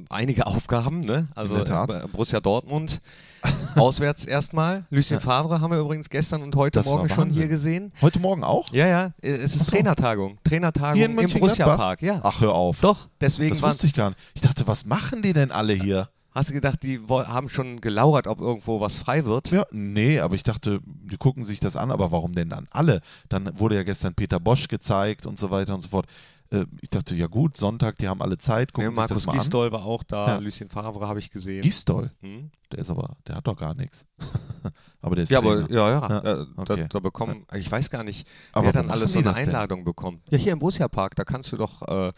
einige 0.09 0.47
Aufgaben, 0.47 1.01
ne? 1.01 1.29
Also 1.35 1.53
In 1.55 1.65
der 1.65 1.67
Tat. 1.67 1.91
äh, 2.05 2.07
Borussia 2.09 2.41
Dortmund 2.41 3.01
auswärts 3.77 4.25
erstmal. 4.25 4.87
Lucien 4.91 5.21
Favre 5.21 5.61
haben 5.61 5.71
wir 5.73 5.79
übrigens 5.79 6.09
gestern 6.09 6.43
und 6.43 6.55
heute 6.57 6.79
Das 6.79 6.87
Morgen 6.87 7.09
schon 7.09 7.29
hier 7.31 7.49
gesehen. 7.49 7.93
Heute 8.01 8.19
Morgen 8.21 8.43
auch? 8.45 8.73
Ja, 8.73 8.87
ja, 8.87 9.11
es 9.21 9.55
ist 9.55 9.67
so. 9.67 9.71
Trainertagung. 9.73 10.39
Trainertagung 10.45 10.97
Hier 10.97 11.07
im? 11.07 11.17
Borussia 11.17 11.77
Park, 11.77 12.03
ja. 12.03 12.21
Ach, 12.23 12.41
hör 12.41 12.55
auf. 12.55 12.81
Doch, 12.81 13.09
deswegen 13.21 13.51
das 13.55 13.63
wusste 13.63 13.87
ich 13.87 13.93
gar 13.95 14.11
nicht. 14.11 14.21
Ich 14.35 14.41
dachte, 14.43 14.67
was 14.67 14.85
machen 14.87 15.23
die 15.23 15.33
denn 15.33 15.51
alle 15.51 15.75
hier? 15.75 16.09
Hast 16.35 16.49
du 16.51 16.53
gedacht, 16.53 16.83
die 16.83 17.01
haben 17.09 17.49
schon 17.49 17.81
gelauert, 17.81 18.27
ob 18.27 18.41
irgendwo 18.41 18.81
was 18.81 18.99
frei 18.99 19.25
wird? 19.25 19.51
Ja, 19.51 19.65
nee, 19.71 20.19
aber 20.21 20.35
ich 20.35 20.43
dachte, 20.43 20.81
die 20.85 21.17
gucken 21.17 21.45
sich 21.45 21.61
das 21.61 21.77
an, 21.77 21.91
aber 21.91 22.11
warum 22.13 22.35
denn 22.35 22.49
dann 22.49 22.67
alle? 22.71 23.01
Dann 23.29 23.59
wurde 23.59 23.77
ja 23.77 23.83
gestern 23.83 24.15
Peter 24.15 24.41
Bosch 24.41 24.69
gezeigt 24.69 25.27
und 25.27 25.39
so 25.39 25.51
weiter 25.51 25.75
und 25.75 25.81
so 25.81 25.89
fort. 25.89 26.07
Äh, 26.51 26.67
ich 26.81 26.91
dachte, 26.91 27.15
ja 27.15 27.27
gut, 27.29 27.57
Sonntag, 27.57 27.97
die 27.99 28.09
haben 28.09 28.21
alle 28.23 28.37
Zeit, 28.39 28.73
gucken 28.73 28.91
Nee, 28.91 28.95
sich 28.95 29.03
das 29.07 29.11
Markus 29.11 29.27
mal 29.27 29.33
an. 29.33 29.39
Gisdol 29.39 29.73
war 29.73 29.85
auch 29.85 30.03
da, 30.03 30.27
Ja. 30.29 30.39
Lucien 30.39 30.69
Favre 30.69 31.07
habe 31.09 31.19
ich 31.19 31.31
gesehen. 31.31 31.63
Gistol, 31.63 32.11
Hm? 32.21 32.51
der 32.71 32.79
ist 32.81 32.91
aber, 32.91 33.17
der 33.27 33.37
hat 33.37 33.47
doch 33.47 33.57
gar 33.57 33.75
nichts. 33.75 34.05
aber 35.01 35.15
der 35.17 35.25
ist 35.25 35.31
Ja, 35.31 35.41
Trainer. 35.41 35.65
aber 35.65 35.73
ja, 35.73 35.89
ja, 35.91 36.09
Ja, 36.09 36.19
äh, 36.43 36.47
okay. 36.57 36.77
da, 36.83 36.87
da 36.89 36.99
bekommen, 37.01 37.47
ich 37.55 37.71
weiß 37.73 37.89
gar 37.91 38.05
nicht, 38.05 38.29
Aber 38.53 38.67
wer 38.67 38.73
dann 38.73 38.91
alles 38.91 39.13
so 39.13 39.19
eine 39.19 39.29
das 39.29 39.39
denn? 39.39 39.49
Einladung 39.49 39.85
bekommt. 39.85 40.23
Ja, 40.31 40.39
hier 40.39 40.53
im 40.53 40.59
Borussia 40.59 40.89
Park, 40.89 41.15
da 41.17 41.25
kannst 41.25 41.53
du 41.53 41.57
doch 41.57 41.83
äh, 41.89 42.13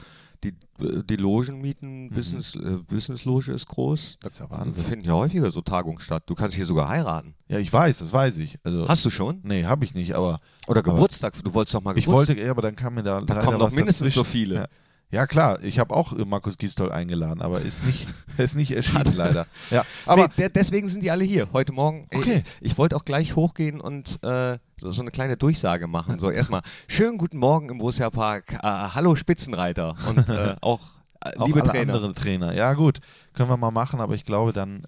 die, 0.44 1.04
die 1.04 1.16
Logen 1.16 1.60
mieten, 1.60 2.10
Business, 2.10 2.54
äh, 2.54 2.76
Business-Loge 2.88 3.52
ist 3.52 3.66
groß. 3.66 4.18
Da 4.20 4.26
Mhm. 4.28 4.28
Das 4.28 4.32
ist 4.34 4.38
ja 4.40 4.50
Wahnsinn. 4.50 4.84
finden 4.84 5.04
ja 5.06 5.12
häufiger 5.14 5.50
so 5.50 5.60
Tagungen 5.62 6.00
statt. 6.00 6.24
Du 6.26 6.34
kannst 6.34 6.54
hier 6.56 6.66
sogar 6.66 6.88
heiraten. 6.88 7.34
Ja, 7.48 7.58
ich 7.58 7.72
weiß, 7.72 7.98
das 7.98 8.12
weiß 8.12 8.38
ich. 8.38 8.58
Also, 8.64 8.86
Hast 8.88 9.04
du 9.04 9.10
schon? 9.10 9.40
nee, 9.42 9.64
habe 9.64 9.84
ich 9.84 9.94
nicht, 9.94 10.14
aber 10.14 10.40
Oder 10.66 10.80
Aber- 10.80 10.92
Geburtstag? 10.92 11.34
Du 11.42 11.52
wolltest 11.54 11.74
doch 11.74 11.82
mal 11.82 11.96
ich 11.96 12.04
Geburtstag. 12.04 12.36
wollte, 12.36 12.44
ja, 12.46 12.50
aber 12.50 12.62
dann 12.62 12.76
kam 12.76 12.94
mir 12.94 13.02
da, 13.02 13.20
Da 13.20 13.40
kommen 13.42 13.58
doch 13.58 13.70
mindestens 13.72 14.14
so 14.14 14.20
dazwischen. 14.22 14.32
viele. 14.32 14.54
Ja. 14.56 14.66
Ja 15.14 15.28
klar, 15.28 15.62
ich 15.62 15.78
habe 15.78 15.94
auch 15.94 16.12
äh, 16.18 16.24
Markus 16.24 16.58
Gistol 16.58 16.90
eingeladen, 16.90 17.40
aber 17.40 17.60
ist 17.60 17.84
nicht, 17.84 18.08
er 18.36 18.44
ist 18.44 18.56
nicht 18.56 18.72
erschienen 18.72 19.14
leider. 19.14 19.46
Ja, 19.70 19.84
aber 20.06 20.22
nee, 20.22 20.32
der, 20.38 20.48
deswegen 20.48 20.88
sind 20.88 21.04
die 21.04 21.12
alle 21.12 21.22
hier 21.22 21.46
heute 21.52 21.70
Morgen. 21.70 22.08
Äh, 22.10 22.18
Okay. 22.18 22.42
Ich 22.60 22.78
wollte 22.78 22.96
auch 22.96 23.04
gleich 23.04 23.36
hochgehen 23.36 23.80
und 23.80 24.18
äh, 24.24 24.58
so, 24.80 24.90
so 24.90 25.02
eine 25.02 25.12
kleine 25.12 25.36
Durchsage 25.36 25.86
machen. 25.86 26.18
So 26.18 26.32
erstmal 26.32 26.62
schönen 26.88 27.16
guten 27.16 27.38
Morgen 27.38 27.68
im 27.68 27.78
Borussia 27.78 28.10
Park. 28.10 28.54
Äh, 28.54 28.58
hallo 28.62 29.14
Spitzenreiter 29.14 29.94
und 30.08 30.28
äh, 30.28 30.56
auch, 30.60 30.80
äh, 31.24 31.36
Auch 31.38 31.46
liebe 31.46 31.62
Trainer. 31.62 31.94
andere 31.94 32.12
Trainer. 32.14 32.52
Ja, 32.52 32.72
gut, 32.72 32.98
können 33.34 33.48
wir 33.48 33.56
mal 33.56 33.70
machen, 33.70 34.00
aber 34.00 34.14
ich 34.16 34.24
glaube, 34.24 34.52
dann 34.52 34.84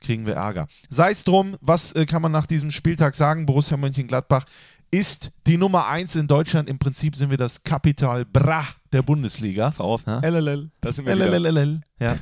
kriegen 0.00 0.24
wir 0.24 0.34
Ärger. 0.34 0.68
Sei 0.88 1.10
es 1.10 1.24
drum, 1.24 1.56
was 1.60 1.94
kann 2.06 2.22
man 2.22 2.30
nach 2.30 2.46
diesem 2.46 2.70
Spieltag 2.70 3.16
sagen? 3.16 3.44
Borussia 3.44 3.76
Mönchengladbach 3.76 4.44
ist 4.92 5.32
die 5.48 5.56
Nummer 5.56 5.88
1 5.88 6.14
in 6.14 6.28
Deutschland. 6.28 6.68
Im 6.68 6.78
Prinzip 6.78 7.16
sind 7.16 7.30
wir 7.30 7.36
das 7.36 7.64
Kapital 7.64 8.24
Bra 8.24 8.64
der 8.92 9.02
Bundesliga. 9.02 9.70
Fahr 9.70 9.86
auf. 9.86 10.04
Ja? 10.06 10.20
LLL. 10.20 10.70
Das 10.80 10.96
sind 10.96 11.06
wir. 11.06 11.14
LLLL. 11.14 11.80
Ja, 12.00 12.16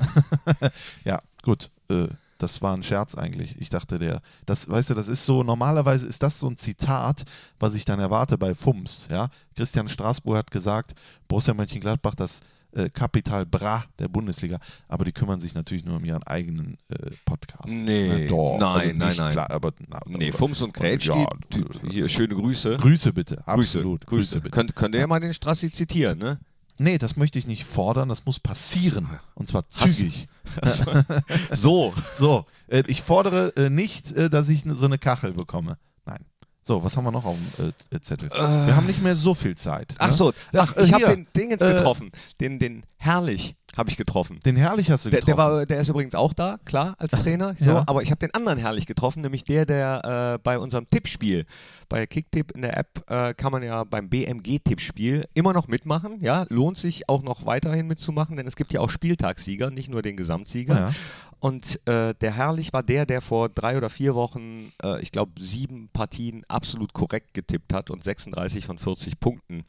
ja 1.05 1.21
gut. 1.43 1.69
Äh, 1.89 2.07
das 2.37 2.61
war 2.61 2.75
ein 2.75 2.83
Scherz 2.83 3.15
eigentlich. 3.15 3.59
Ich 3.59 3.69
dachte, 3.69 3.99
der, 3.99 4.21
das, 4.45 4.69
weißt 4.69 4.91
du, 4.91 4.93
das 4.93 5.07
ist 5.07 5.25
so, 5.25 5.43
normalerweise 5.43 6.07
ist 6.07 6.21
das 6.21 6.39
so 6.39 6.47
ein 6.47 6.57
Zitat, 6.57 7.23
was 7.59 7.73
ich 7.73 7.85
dann 7.85 7.99
erwarte 7.99 8.37
bei 8.37 8.53
FUMS. 8.53 9.07
Ja? 9.09 9.29
Christian 9.55 9.87
Straßburg 9.87 10.37
hat 10.37 10.51
gesagt, 10.51 10.93
Borussia 11.27 11.53
Mönchengladbach, 11.53 12.15
das 12.15 12.41
äh, 12.73 12.89
Kapital 12.89 13.45
Bra 13.45 13.85
der 13.97 14.07
Bundesliga, 14.07 14.59
aber 14.87 15.05
die 15.05 15.11
kümmern 15.11 15.39
sich 15.39 15.55
natürlich 15.55 15.85
nur 15.85 15.97
um 15.97 16.05
ihren 16.05 16.23
eigenen 16.23 16.77
äh, 16.89 17.11
Podcast. 17.25 17.69
Nee, 17.69 18.07
Ne? 18.07 18.27
Doch, 18.27 18.57
nein, 18.59 18.75
also 18.75 18.97
nein, 18.97 19.15
nein. 19.17 19.31
Klar, 19.31 19.51
aber, 19.51 19.71
na, 19.87 19.99
Nee, 20.05 20.29
aber, 20.29 20.37
Fums 20.37 20.61
und 20.61 20.73
Kretsch, 20.73 21.07
Ja, 21.07 21.27
die, 21.53 21.65
die, 21.89 22.09
schöne 22.09 22.35
Grüße. 22.35 22.77
Grüße 22.77 23.13
bitte, 23.13 23.35
Grüße, 23.35 23.47
absolut. 23.47 24.05
Grüße. 24.05 24.41
bitte. 24.41 24.51
Könnt, 24.51 24.75
könnt 24.75 24.95
ihr 24.95 25.01
ja 25.01 25.07
mal 25.07 25.19
den 25.19 25.33
Strassi 25.33 25.71
zitieren, 25.71 26.19
ne? 26.19 26.39
Nee, 26.77 26.97
das 26.97 27.15
möchte 27.15 27.39
ich 27.39 27.47
nicht 27.47 27.65
fordern, 27.65 28.09
das 28.09 28.25
muss 28.25 28.39
passieren. 28.39 29.09
Und 29.35 29.47
zwar 29.47 29.67
zügig. 29.69 30.27
So. 31.51 31.93
So, 32.13 32.45
äh, 32.67 32.83
ich 32.87 33.01
fordere 33.01 33.53
äh, 33.57 33.69
nicht, 33.69 34.13
äh, 34.13 34.29
dass 34.29 34.47
ich 34.47 34.63
so 34.65 34.85
eine 34.85 34.97
Kachel 34.97 35.33
bekomme. 35.33 35.77
Nein. 36.05 36.23
So, 36.61 36.83
was 36.83 36.95
haben 36.95 37.03
wir 37.03 37.11
noch 37.11 37.25
auf 37.25 37.35
dem 37.57 37.73
äh, 37.91 37.95
äh, 37.95 38.01
Zettel? 38.01 38.29
wir 38.29 38.75
haben 38.75 38.87
nicht 38.87 39.01
mehr 39.01 39.15
so 39.15 39.33
viel 39.33 39.55
Zeit. 39.55 39.93
Ach 39.97 40.07
ne? 40.07 40.13
so, 40.13 40.33
Ach, 40.55 40.75
ich 40.77 40.93
habe 40.93 41.05
den 41.07 41.27
Ding 41.35 41.51
jetzt 41.51 41.61
Äh, 41.61 41.73
getroffen. 41.73 42.11
Den, 42.39 42.59
den 42.59 42.83
Herrlich 42.97 43.55
habe 43.77 43.89
ich 43.89 43.97
getroffen. 43.97 44.39
Den 44.45 44.55
Herrlich 44.55 44.89
hast 44.91 45.05
du 45.05 45.09
Der, 45.09 45.19
getroffen. 45.19 45.37
der, 45.37 45.51
war, 45.57 45.65
der 45.65 45.79
ist 45.79 45.89
übrigens 45.89 46.15
auch 46.15 46.33
da, 46.33 46.57
klar, 46.65 46.95
als 46.97 47.11
Trainer. 47.11 47.55
So, 47.59 47.71
Ja. 47.71 47.83
Aber 47.87 48.01
ich 48.01 48.09
habe 48.11 48.19
den 48.19 48.33
anderen 48.33 48.57
herrlich 48.57 48.85
getroffen, 48.85 49.21
nämlich 49.21 49.43
der, 49.43 49.65
der 49.65 50.33
äh, 50.35 50.39
bei 50.43 50.57
unserem 50.59 50.87
Tippspiel, 50.87 51.45
bei 51.89 52.05
Kicktipp 52.05 52.51
in 52.51 52.63
der 52.63 52.77
App, 52.77 53.03
äh, 53.09 53.33
kann 53.33 53.51
man 53.51 53.63
ja 53.63 53.83
beim 53.83 54.09
BMG-Tippspiel 54.09 55.25
immer 55.33 55.53
noch 55.53 55.67
mitmachen. 55.67 56.19
Ja, 56.21 56.45
lohnt 56.49 56.77
sich 56.77 57.07
auch 57.09 57.23
noch 57.23 57.45
weiterhin 57.45 57.87
mitzumachen, 57.87 58.35
denn 58.37 58.47
es 58.47 58.55
gibt 58.55 58.73
ja 58.73 58.81
auch 58.81 58.89
Spieltagssieger, 58.89 59.69
nicht 59.69 59.89
nur 59.89 60.01
den 60.01 60.17
Gesamtsieger. 60.17 60.75
Ja. 60.75 60.91
Und 61.39 61.79
äh, 61.87 62.15
der 62.15 62.31
Herrlich 62.35 62.73
war 62.73 62.81
der, 62.81 63.05
der 63.05 63.21
vor 63.21 63.47
drei 63.49 63.77
oder 63.77 63.91
vier 63.91 64.15
Wochen, 64.15 64.71
äh, 64.83 64.99
ich 65.03 65.11
glaube, 65.11 65.33
sieben 65.39 65.87
Partien 65.93 66.43
absolut 66.47 66.93
korrekt 66.93 67.35
getippt 67.35 67.73
hat 67.73 67.91
und 67.91 68.03
36 68.03 68.65
von 68.65 68.79
40 68.79 69.19
Punkten 69.19 69.63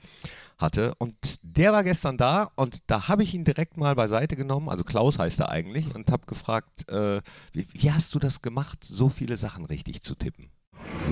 hatte. 0.58 0.92
Und 0.98 1.14
der 1.42 1.72
war 1.72 1.84
gestern 1.84 2.16
da 2.16 2.50
und 2.56 2.78
da 2.86 3.08
habe 3.08 3.22
ich 3.22 3.34
ihn 3.34 3.44
direkt 3.44 3.76
mal 3.76 3.94
beiseite 3.94 4.36
genommen, 4.36 4.68
also 4.68 4.84
Klaus 4.84 5.18
heißt 5.18 5.40
er 5.40 5.50
eigentlich, 5.50 5.94
und 5.94 6.10
habe 6.10 6.26
gefragt, 6.26 6.88
äh, 6.90 7.20
wie, 7.52 7.66
wie 7.72 7.90
hast 7.90 8.14
du 8.14 8.18
das 8.18 8.42
gemacht, 8.42 8.78
so 8.82 9.08
viele 9.08 9.36
Sachen 9.36 9.64
richtig 9.64 10.02
zu 10.02 10.14
tippen? 10.14 10.50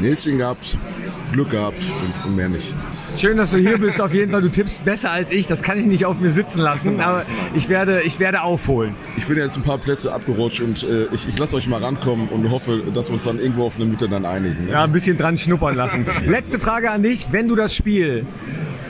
Näschen 0.00 0.38
gehabt, 0.38 0.78
Glück 1.32 1.50
gehabt 1.50 1.78
und, 1.80 2.26
und 2.28 2.36
mehr 2.36 2.48
nicht. 2.48 2.72
Schön, 3.16 3.36
dass 3.38 3.50
du 3.50 3.58
hier 3.58 3.78
bist. 3.78 4.00
Auf 4.00 4.12
jeden 4.12 4.30
Fall, 4.30 4.42
du 4.42 4.50
tippst 4.50 4.84
besser 4.84 5.10
als 5.10 5.30
ich. 5.30 5.46
Das 5.46 5.62
kann 5.62 5.78
ich 5.78 5.86
nicht 5.86 6.04
auf 6.04 6.20
mir 6.20 6.30
sitzen 6.30 6.60
lassen. 6.60 7.00
Aber 7.00 7.24
ich 7.54 7.68
werde, 7.68 8.02
ich 8.02 8.18
werde 8.18 8.42
aufholen. 8.42 8.94
Ich 9.16 9.26
bin 9.26 9.38
jetzt 9.38 9.56
ein 9.56 9.62
paar 9.62 9.78
Plätze 9.78 10.12
abgerutscht 10.12 10.60
und 10.60 10.82
äh, 10.82 11.06
ich, 11.12 11.26
ich 11.26 11.38
lasse 11.38 11.56
euch 11.56 11.66
mal 11.66 11.82
rankommen 11.82 12.28
und 12.28 12.50
hoffe, 12.50 12.84
dass 12.94 13.08
wir 13.08 13.14
uns 13.14 13.24
dann 13.24 13.38
irgendwo 13.38 13.64
auf 13.64 13.76
eine 13.76 13.86
Mitte 13.86 14.08
dann 14.08 14.26
einigen. 14.26 14.66
ne? 14.66 14.72
Ja, 14.72 14.84
ein 14.84 14.92
bisschen 14.92 15.16
dran 15.16 15.38
schnuppern 15.38 15.74
lassen. 15.74 16.06
Letzte 16.26 16.58
Frage 16.58 16.90
an 16.90 17.02
dich. 17.02 17.28
Wenn 17.30 17.48
du 17.48 17.56
das 17.56 17.74
Spiel 17.74 18.26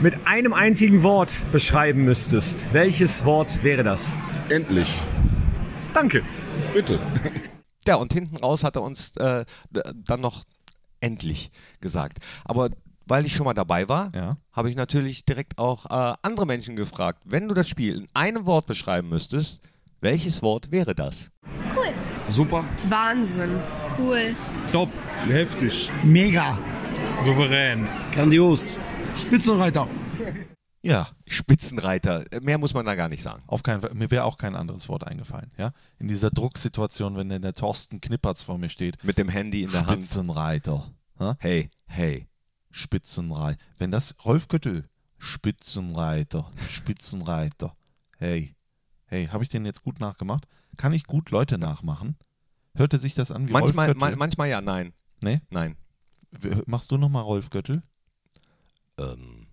mit 0.01 0.25
einem 0.27 0.53
einzigen 0.53 1.03
Wort 1.03 1.31
beschreiben 1.51 2.03
müsstest, 2.05 2.73
welches 2.73 3.25
Wort 3.25 3.63
wäre 3.63 3.83
das? 3.83 4.05
Endlich. 4.49 4.91
Danke. 5.93 6.23
Bitte. 6.73 6.99
Ja, 7.87 7.95
und 7.95 8.13
hinten 8.13 8.37
raus 8.37 8.63
hat 8.63 8.75
er 8.75 8.83
uns 8.83 9.11
äh, 9.17 9.45
dann 9.95 10.21
noch 10.21 10.43
endlich 10.99 11.51
gesagt. 11.81 12.19
Aber 12.45 12.69
weil 13.05 13.25
ich 13.25 13.33
schon 13.33 13.45
mal 13.45 13.53
dabei 13.53 13.87
war, 13.87 14.11
Ja. 14.13 14.37
habe 14.51 14.69
ich 14.69 14.75
natürlich 14.75 15.23
direkt 15.25 15.57
auch 15.57 15.85
äh, 15.85 16.13
andere 16.21 16.45
Menschen 16.45 16.75
gefragt. 16.75 17.21
Wenn 17.23 17.47
du 17.47 17.53
das 17.53 17.69
Spiel 17.69 17.95
in 17.95 18.07
einem 18.13 18.45
Wort 18.45 18.65
beschreiben 18.67 19.09
müsstest, 19.09 19.61
welches 20.01 20.41
Wort 20.43 20.71
wäre 20.71 20.93
das? 20.93 21.29
Super. 22.29 22.65
Wahnsinn. 22.89 23.57
Cool. 23.97 24.35
Top. 24.71 24.89
Heftig. 25.29 25.89
Mega. 26.03 26.57
Souverän. 27.21 27.87
Grandios. 28.13 28.77
Spitzenreiter. 29.17 29.87
Ja, 30.81 31.09
Spitzenreiter. 31.25 32.25
Mehr 32.41 32.57
muss 32.57 32.73
man 32.73 32.85
da 32.85 32.95
gar 32.95 33.09
nicht 33.09 33.23
sagen. 33.23 33.43
auf 33.47 33.63
keinen 33.63 33.81
Fall. 33.81 33.93
Mir 33.93 34.09
wäre 34.11 34.23
auch 34.23 34.37
kein 34.37 34.55
anderes 34.55 34.87
Wort 34.89 35.05
eingefallen. 35.05 35.51
Ja? 35.57 35.71
In 35.99 36.07
dieser 36.07 36.29
Drucksituation, 36.29 37.17
wenn 37.17 37.29
der 37.29 37.53
Thorsten 37.53 37.99
Knippertz 37.99 38.43
vor 38.43 38.57
mir 38.57 38.69
steht. 38.69 39.03
Mit 39.03 39.17
dem 39.17 39.29
Handy 39.29 39.63
in 39.63 39.71
der 39.71 39.85
Hand. 39.85 40.03
Spitzenreiter. 40.03 40.89
Hey, 41.39 41.71
hey. 41.87 42.27
Spitzenreiter. 42.71 43.59
Wenn 43.79 43.91
das 43.91 44.15
Rolf 44.23 44.47
Göttel, 44.47 44.87
Spitzenreiter, 45.17 46.51
Spitzenreiter. 46.69 47.75
Hey, 48.17 48.55
hey, 49.07 49.27
habe 49.27 49.43
ich 49.43 49.49
den 49.49 49.65
jetzt 49.65 49.83
gut 49.83 49.99
nachgemacht? 49.99 50.47
Kann 50.77 50.93
ich 50.93 51.05
gut 51.05 51.31
Leute 51.31 51.57
nachmachen? 51.57 52.15
Hörte 52.75 52.99
sich 52.99 53.15
das 53.15 53.31
an 53.31 53.47
wie 53.47 53.51
Manchmal, 53.51 53.87
Rolf 53.87 53.97
ma 53.97 54.05
Göttel? 54.07 54.19
manchmal 54.19 54.49
ja, 54.49 54.61
nein. 54.61 54.93
nee? 55.21 55.41
Nein. 55.49 55.75
Machst 56.67 56.91
du 56.91 56.97
nochmal 56.97 57.23
Rolf 57.23 57.49
Göttel? 57.49 57.81
Ähm, 58.99 59.47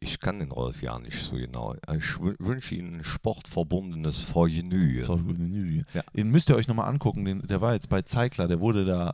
ich 0.00 0.20
kann 0.20 0.38
den 0.38 0.52
Rolf 0.52 0.80
ja 0.80 0.96
nicht 1.00 1.24
so 1.24 1.34
genau. 1.34 1.74
Ich 1.74 2.04
wü- 2.20 2.36
wünsche 2.38 2.76
Ihnen 2.76 2.98
ein 2.98 3.04
sportverbundenes 3.04 4.20
Vergnügen. 4.20 5.84
Ja. 5.92 6.02
Den 6.14 6.30
müsst 6.30 6.50
ihr 6.50 6.54
euch 6.56 6.68
nochmal 6.68 6.88
angucken. 6.88 7.24
Den, 7.24 7.44
der 7.48 7.60
war 7.60 7.72
jetzt 7.74 7.88
bei 7.88 8.02
Zeigler, 8.02 8.46
der 8.46 8.60
wurde 8.60 8.84
da 8.84 9.10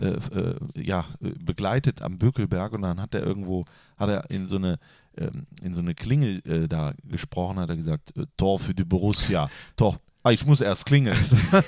äh, 0.00 0.04
äh, 0.06 0.40
äh, 0.40 0.54
ja, 0.74 1.04
begleitet 1.20 2.00
am 2.00 2.16
Bökelberg 2.18 2.72
und 2.72 2.80
dann 2.82 2.98
hat 2.98 3.14
er 3.14 3.22
irgendwo, 3.24 3.66
hat 3.98 4.08
er 4.08 4.30
in 4.30 4.48
so 4.48 4.56
eine, 4.56 4.78
ähm, 5.18 5.46
in 5.62 5.74
so 5.74 5.82
eine 5.82 5.94
Klingel 5.94 6.40
äh, 6.46 6.66
da 6.66 6.94
gesprochen, 7.04 7.58
hat 7.58 7.68
er 7.68 7.76
gesagt, 7.76 8.16
äh, 8.16 8.24
Tor 8.38 8.58
für 8.58 8.72
die 8.74 8.84
Borussia. 8.84 9.50
Tor. 9.76 9.96
Ah, 10.26 10.30
ich 10.32 10.46
muss 10.46 10.62
erst 10.62 10.86
klingeln. 10.86 11.18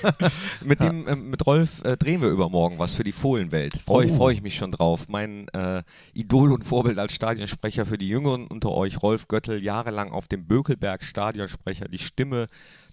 Mit, 0.65 0.79
dem, 0.79 1.07
ähm, 1.07 1.29
mit 1.29 1.45
Rolf 1.45 1.83
äh, 1.85 1.95
drehen 1.95 2.21
wir 2.21 2.29
übermorgen 2.29 2.79
was 2.79 2.95
für 2.95 3.03
die 3.03 3.11
Fohlenwelt. 3.11 3.79
Freue 3.85 4.11
Oh. 4.11 4.15
freu 4.15 4.31
ich 4.31 4.41
mich 4.41 4.55
schon 4.55 4.71
drauf. 4.71 5.07
Mein 5.09 5.47
äh, 5.49 5.83
Idol 6.15 6.51
und 6.51 6.63
Vorbild 6.63 6.97
als 6.97 7.13
Stadionsprecher 7.13 7.85
für 7.85 7.99
die 7.99 8.07
Jüngeren 8.07 8.47
unter 8.47 8.71
euch, 8.71 9.03
Rolf 9.03 9.27
Göttel, 9.27 9.63
jahrelang 9.63 10.11
auf 10.11 10.27
dem 10.27 10.47
Bökelberg 10.47 11.03
Stadionsprecher, 11.03 11.87
die 11.87 11.99
Stimme 11.99 12.47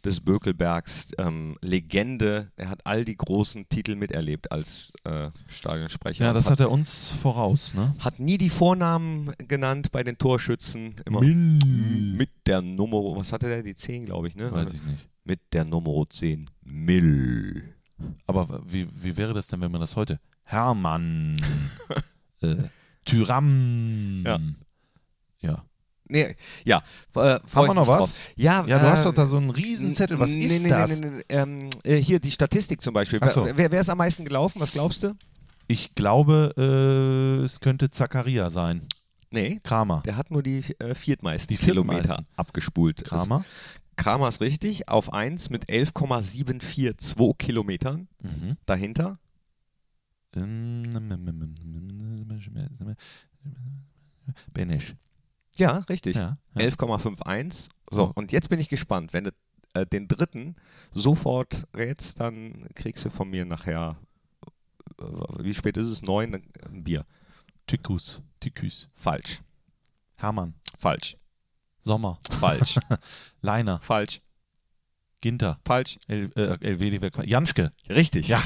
des 0.05 0.21
Bökelbergs, 0.21 1.13
ähm, 1.17 1.57
Legende. 1.63 2.53
Er 2.57 2.69
hat 2.69 2.81
all 2.85 3.07
die 3.07 3.17
großen 3.17 3.67
Titel 3.71 3.95
miterlebt 3.97 4.53
als 4.53 4.93
äh, 5.05 5.31
Stadionsprecher. 5.47 6.27
ja, 6.27 6.33
das 6.35 6.51
hat 6.51 6.61
er 6.61 6.71
uns 6.71 7.09
voraus, 7.23 7.73
ne? 7.73 7.95
hat 8.01 8.21
nie 8.21 8.37
die 8.37 8.51
Vornamen 8.51 9.33
genannt 9.49 9.93
bei 9.93 10.03
den 10.03 10.19
Torschützen. 10.19 10.97
Immer 11.07 11.23
mit 11.23 12.29
der 12.45 12.61
Nummer, 12.61 12.99
was 13.17 13.33
hatte 13.33 13.49
der? 13.49 13.63
Die 13.63 13.75
10, 13.75 14.05
glaube 14.05 14.29
ich, 14.29 14.37
ne? 14.37 14.53
Weiß 14.53 14.75
ich 14.75 14.83
nicht. 14.83 15.09
Mit 15.25 15.41
der 15.53 15.65
Nummer 15.65 16.05
10. 16.09 16.51
Mill. 16.63 17.75
Aber 18.27 18.63
wie, 18.67 18.89
wie 18.95 19.17
wäre 19.17 19.33
das 19.33 19.49
denn, 19.49 19.61
wenn 19.61 19.71
man 19.71 19.81
das 19.81 19.97
heute? 19.97 20.21
Hermann. 20.43 21.41
äh, 22.43 22.57
Tyram. 23.05 24.23
Ja. 24.25 24.39
Ja. 25.41 25.65
Nee, 26.07 26.37
ja. 26.65 26.83
Äh, 27.15 27.21
Haben 27.21 27.43
wir 27.55 27.75
noch 27.75 27.89
was? 27.89 28.13
drauf. 28.13 28.17
Ja, 28.37 28.65
Ja, 28.67 28.79
du 28.79 28.87
äh, 28.87 28.91
hast 28.91 29.07
doch 29.07 29.15
da 29.15 29.27
so 29.27 29.39
einen 29.39 29.51
Riesenzettel. 29.51 30.19
Was 30.19 30.31
nee, 30.31 30.45
ist 30.45 30.63
nee, 30.65 30.69
das? 30.69 31.01
Nee, 31.01 31.07
nee, 31.07 31.17
nee, 31.17 31.23
ähm, 31.29 31.71
äh, 31.83 31.97
hier 31.97 32.21
die 32.21 32.31
Statistik 32.31 32.83
zum 32.83 32.93
Beispiel. 32.93 33.19
So. 33.27 33.49
Wer, 33.55 33.73
wer 33.73 33.81
ist 33.81 33.89
am 33.89 33.99
meisten 33.99 34.25
gelaufen? 34.25 34.61
Was 34.61 34.73
glaubst 34.73 35.03
du? 35.03 35.17
Ich 35.67 35.95
glaube, 35.95 36.53
äh, 36.59 37.45
es 37.45 37.61
könnte 37.61 37.89
Zakaria 37.89 38.51
sein. 38.51 38.87
Nee. 39.31 39.61
Kramer. 39.65 40.03
Der 40.05 40.17
hat 40.17 40.31
nur 40.31 40.43
die 40.43 40.63
äh, 40.79 40.95
viertmeisten 40.95 41.57
Die 41.57 41.63
Kilometer 41.63 42.03
viertmeisten. 42.03 42.27
abgespult. 42.37 43.05
Kramer. 43.05 43.45
Ist, 43.95 44.05
Kramer 44.05 44.29
ist 44.29 44.41
richtig, 44.41 44.89
auf 44.89 45.13
1 45.13 45.51
mit 45.51 45.69
11,742 45.71 47.39
Kilometern. 47.39 48.09
Mhm. 48.23 48.57
Dahinter 48.67 49.19
Benesch. 54.53 54.95
Ja, 55.57 55.79
richtig. 55.89 56.17
Ja, 56.17 56.39
ja. 56.55 56.61
11,51. 56.67 57.69
So, 57.91 58.09
Oh. 58.09 58.13
und 58.15 58.33
jetzt 58.33 58.49
bin 58.49 58.59
ich 58.59 58.69
gespannt. 58.69 59.13
Wenn 59.13 59.25
du 59.25 59.31
äh, 59.75 59.87
den 59.87 60.09
dritten 60.09 60.57
sofort 60.93 61.67
rätst, 61.75 62.19
dann 62.21 62.67
kriegst 62.75 63.05
du 63.05 63.11
von 63.11 63.31
mir 63.31 63.45
nachher, 63.45 63.97
äh, 64.99 65.05
wie 65.45 65.55
spät 65.55 65.77
ist 65.77 65.89
es? 65.89 66.03
Neun, 66.03 66.33
dann 66.33 66.43
ein 66.73 66.83
Bier. 66.83 67.05
Tikus. 67.67 68.21
Tikus. 68.41 68.89
Falsch. 68.95 69.43
Hermann. 70.17 70.55
Falsch. 70.77 71.17
Sommer. 71.85 72.19
Falsch. 72.41 72.79
Leiner. 73.43 73.79
Falsch. 73.83 74.19
Ginter. 75.21 75.59
Falsch. 75.65 75.99
El, 76.07 76.31
äh, 76.37 76.57
LWD. 76.73 77.25
Janschke. 77.27 77.73
Richtig. 77.89 78.29
Ja. 78.29 78.43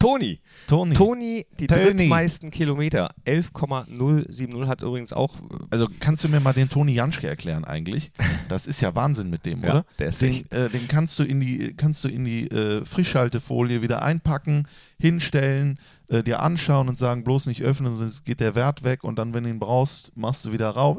Toni. 0.00 0.40
Toni. 0.66 0.94
Toni, 0.94 1.46
die 1.60 1.66
Toni. 1.66 1.82
drittmeisten 1.82 2.50
Kilometer. 2.50 3.10
11,070 3.26 4.66
hat 4.66 4.80
übrigens 4.82 5.12
auch. 5.12 5.34
äh, 5.36 5.42
Also 5.70 5.88
kannst 6.00 6.24
du 6.24 6.28
mir 6.30 6.40
mal 6.40 6.54
den 6.54 6.70
Toni 6.70 6.92
Janschke 6.94 7.28
erklären 7.28 7.64
eigentlich? 7.66 8.12
Das 8.48 8.66
ist 8.66 8.80
ja 8.80 8.94
Wahnsinn 8.94 9.28
mit 9.28 9.44
dem, 9.44 9.62
Ja, 9.64 9.70
oder? 9.70 9.84
der 9.98 10.08
ist 10.08 10.22
den, 10.22 10.50
äh, 10.52 10.70
den 10.70 10.88
kannst 10.88 11.18
du 11.18 11.24
in 11.24 11.40
die, 11.40 11.74
kannst 11.76 12.02
du 12.04 12.08
in 12.08 12.24
die 12.24 12.50
äh, 12.50 12.82
Frischhaltefolie 12.86 13.82
wieder 13.82 14.00
einpacken, 14.02 14.66
hinstellen, 14.98 15.78
äh, 16.08 16.22
dir 16.22 16.40
anschauen 16.40 16.88
und 16.88 16.96
sagen, 16.96 17.24
bloß 17.24 17.46
nicht 17.46 17.60
öffnen, 17.62 17.94
sonst 17.94 18.24
geht 18.24 18.40
der 18.40 18.54
Wert 18.54 18.84
weg 18.84 19.04
und 19.04 19.16
dann, 19.18 19.34
wenn 19.34 19.44
du 19.44 19.50
ihn 19.50 19.58
brauchst, 19.58 20.16
machst 20.16 20.46
du 20.46 20.52
wieder 20.52 20.70
rauf, 20.70 20.96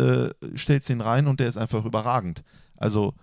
äh, 0.00 0.30
stellst 0.56 0.90
ihn 0.90 1.00
rein 1.00 1.26
und 1.26 1.40
der 1.40 1.48
ist 1.48 1.56
einfach 1.56 1.84
überragend. 1.84 2.42
Also 2.76 3.14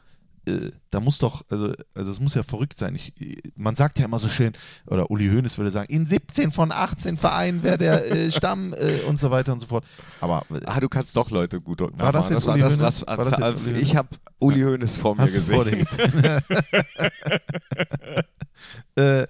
äh, 0.48 0.72
da 0.92 1.00
muss 1.02 1.18
doch, 1.18 1.44
also, 1.50 1.74
also 1.94 2.12
es 2.12 2.20
muss 2.20 2.34
ja 2.34 2.44
verrückt 2.44 2.78
sein. 2.78 2.96
Ich, 2.96 3.14
man 3.56 3.76
sagt 3.76 4.00
ja 4.00 4.06
immer 4.06 4.20
so 4.20 4.30
schön, 4.30 4.54
oder 4.86 5.12
Uli 5.12 5.28
Hoeneß 5.28 5.58
würde 5.58 5.72
sagen, 5.72 5.92
in 5.94 6.06
17 6.06 6.52
von 6.52 6.72
18 6.72 7.18
Vereinen 7.18 7.64
wäre 7.64 7.78
der 7.78 8.10
äh, 8.12 8.32
Stamm 8.38 8.74
äh, 8.74 9.02
und 9.08 9.20
so 9.20 9.30
weiter 9.32 9.52
und 9.52 9.60
so 9.60 9.68
fort. 9.68 9.84
Aber 10.22 10.46
äh, 10.52 10.62
Ah, 10.66 10.80
du 10.80 10.88
kannst 10.90 11.18
doch 11.18 11.30
Leute 11.32 11.60
gut 11.60 11.82
nachmachen. 11.82 12.00
War 12.00 12.12
das 12.14 12.30
jetzt 12.30 12.48
Uli 12.48 12.60
das, 12.62 12.74
Hoeneß? 12.74 12.82
was, 12.86 13.08
War 13.08 13.26
das 13.26 13.40
jetzt 13.40 13.56
Uli 13.62 13.72
Hoeneß? 13.74 13.82
Ich 13.82 13.96
habe 13.96 14.10
Uli 14.40 14.62
Hoeneß 14.62 14.98
vor 14.98 15.16
mir 15.16 15.22
Hast 15.24 15.34
gesehen. 15.36 15.56
vor 15.56 15.66
gesehen? 15.66 16.14
äh, 18.96 19.28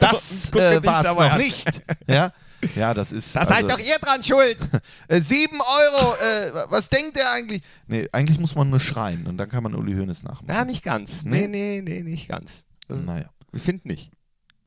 das 0.00 0.52
äh, 0.52 0.84
war 0.84 1.00
es 1.04 1.14
noch 1.14 1.36
nicht. 1.38 1.82
Ja, 2.06 2.32
ja 2.74 2.94
das 2.94 3.12
ist. 3.12 3.34
Da 3.36 3.40
also, 3.40 3.54
seid 3.54 3.70
doch 3.70 3.78
ihr 3.78 3.98
dran 4.00 4.22
schuld. 4.22 4.58
äh, 5.08 5.20
sieben 5.20 5.60
Euro, 5.60 6.14
äh, 6.14 6.70
was 6.70 6.88
denkt 6.88 7.16
der 7.16 7.30
eigentlich? 7.32 7.62
Nee, 7.86 8.08
eigentlich 8.12 8.38
muss 8.38 8.54
man 8.54 8.70
nur 8.70 8.80
schreien 8.80 9.26
und 9.26 9.36
dann 9.36 9.48
kann 9.48 9.62
man 9.62 9.74
Uli 9.74 9.94
Hoeneß 9.94 10.22
nachmachen. 10.24 10.48
Ja, 10.48 10.64
nicht 10.64 10.82
ganz. 10.82 11.10
Nee? 11.24 11.46
Nee, 11.48 11.82
nee, 11.82 11.82
nee, 11.82 12.02
nicht 12.02 12.28
ganz. 12.28 12.64
Naja. 12.88 13.30
Ich 13.52 13.62
finde 13.62 13.88
nicht. 13.88 14.10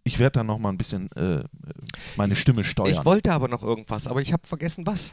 Ich 0.03 0.19
werde 0.19 0.39
dann 0.39 0.47
noch 0.47 0.57
mal 0.57 0.69
ein 0.69 0.77
bisschen 0.77 1.11
äh, 1.17 1.43
meine 2.15 2.35
Stimme 2.35 2.63
steuern. 2.63 2.93
Ich 2.93 3.03
wollte 3.03 3.33
aber 3.33 3.49
noch 3.49 3.61
irgendwas, 3.61 4.07
aber 4.07 4.21
ich 4.21 4.31
habe 4.31 4.47
vergessen, 4.47 4.85
was. 4.85 5.11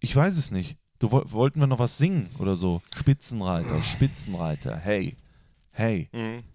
Ich 0.00 0.14
weiß 0.14 0.36
es 0.36 0.50
nicht. 0.50 0.76
Du 0.98 1.10
woll- 1.10 1.24
wollten 1.32 1.60
wir 1.60 1.66
noch 1.66 1.78
was 1.78 1.96
singen 1.96 2.28
oder 2.38 2.56
so? 2.56 2.82
Spitzenreiter, 2.94 3.82
Spitzenreiter, 3.82 4.76
hey, 4.76 5.16
hey, 5.78 6.08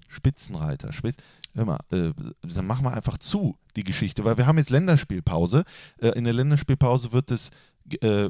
Spitzenreiter, 0.08 0.92
Spitz. 0.94 1.18
Hör 1.56 1.66
mal, 1.66 1.80
äh, 1.92 2.12
dann 2.42 2.66
machen 2.68 2.86
wir 2.86 2.94
einfach 2.94 3.18
zu 3.18 3.58
die 3.76 3.84
Geschichte, 3.84 4.24
weil 4.26 4.38
wir 4.38 4.46
haben 4.48 4.58
jetzt 4.58 4.70
Länderspielpause. 4.70 5.64
Äh, 6.02 6.10
in 6.10 6.24
der 6.24 6.34
Länderspielpause 6.34 7.12
wird 7.14 7.32
es 7.32 7.52
äh, 8.02 8.30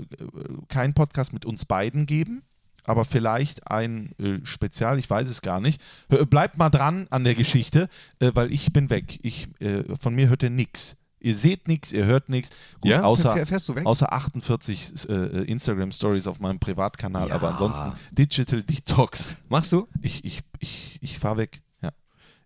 kein 0.67 0.93
Podcast 0.93 1.33
mit 1.33 1.45
uns 1.45 1.65
beiden 1.65 2.05
geben, 2.05 2.41
aber 2.83 3.05
vielleicht 3.05 3.69
ein 3.71 4.11
äh, 4.19 4.45
Spezial, 4.45 4.99
ich 4.99 5.09
weiß 5.09 5.29
es 5.29 5.41
gar 5.41 5.59
nicht. 5.61 5.81
Hör- 6.09 6.25
Bleibt 6.25 6.57
mal 6.57 6.69
dran 6.69 7.07
an 7.11 7.23
der 7.23 7.35
Geschichte, 7.35 7.87
äh, 8.19 8.31
weil 8.33 8.51
ich 8.53 8.73
bin 8.73 8.89
weg. 8.89 9.19
Ich, 9.23 9.47
äh, 9.61 9.83
von 9.99 10.13
mir 10.15 10.29
hört 10.29 10.43
ihr 10.43 10.49
nichts. 10.49 10.97
Ihr 11.23 11.33
seht 11.35 11.67
nichts, 11.67 11.91
ihr 11.91 12.05
hört 12.05 12.29
nichts. 12.29 12.51
Gut, 12.81 12.91
Ja? 12.91 13.03
außer, 13.03 13.33
Fähr- 13.33 13.45
fährst 13.47 13.67
du 13.69 13.75
weg? 13.75 13.85
außer 13.85 14.11
48 14.13 15.09
äh, 15.09 15.13
Instagram-Stories 15.45 16.27
auf 16.27 16.39
meinem 16.39 16.59
Privatkanal, 16.59 17.29
Ja. 17.29 17.35
aber 17.35 17.49
ansonsten 17.51 17.93
Digital 18.11 18.61
Detox. 18.61 19.33
Machst 19.49 19.71
du? 19.71 19.87
Ich, 20.01 20.23
ich, 20.25 20.41
ich, 20.59 20.99
ich 21.01 21.17
fahr 21.19 21.37
weg. 21.37 21.61
Ja. 21.81 21.91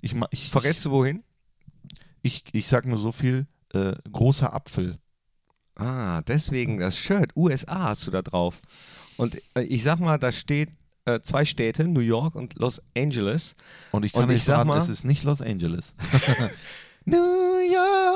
Ich, 0.02 0.14
ich, 0.32 0.50
Verrätst 0.52 0.86
du 0.86 0.92
wohin? 0.92 1.24
ich, 2.22 2.44
ich 2.54 2.68
sag 2.68 2.86
nur 2.86 2.98
so 2.98 3.12
viel, 3.12 3.48
äh, 3.74 3.94
großer 4.12 4.54
Apfel. 4.54 4.98
Ah, 5.76 6.22
deswegen 6.22 6.78
das 6.78 6.98
Shirt. 6.98 7.32
USA 7.36 7.84
hast 7.90 8.06
du 8.08 8.12
da 8.12 8.22
drauf. 8.22 8.62
Und 9.18 9.36
äh, 9.56 9.62
ich 9.64 9.84
sag 9.84 10.00
mal, 10.00 10.18
da 10.18 10.32
steht 10.32 10.70
äh, 11.06 11.20
zwei 11.22 11.46
Städte, 11.46 11.88
New 11.88 12.00
York 12.02 12.36
und 12.36 12.58
Los 12.60 12.82
Angeles. 12.98 13.56
Und 13.92 14.06
ich 14.06 14.14
kann 14.14 14.24
Und 14.24 14.28
nicht 14.30 14.38
ich 14.38 14.44
sag 14.44 14.58
sagen, 14.58 14.70
mal- 14.70 14.78
es 14.80 14.90
ist 14.90 15.04
nicht 15.04 15.24
Los 15.24 15.42
Angeles. 15.42 15.96
New 17.06 17.16
York! 17.72 18.07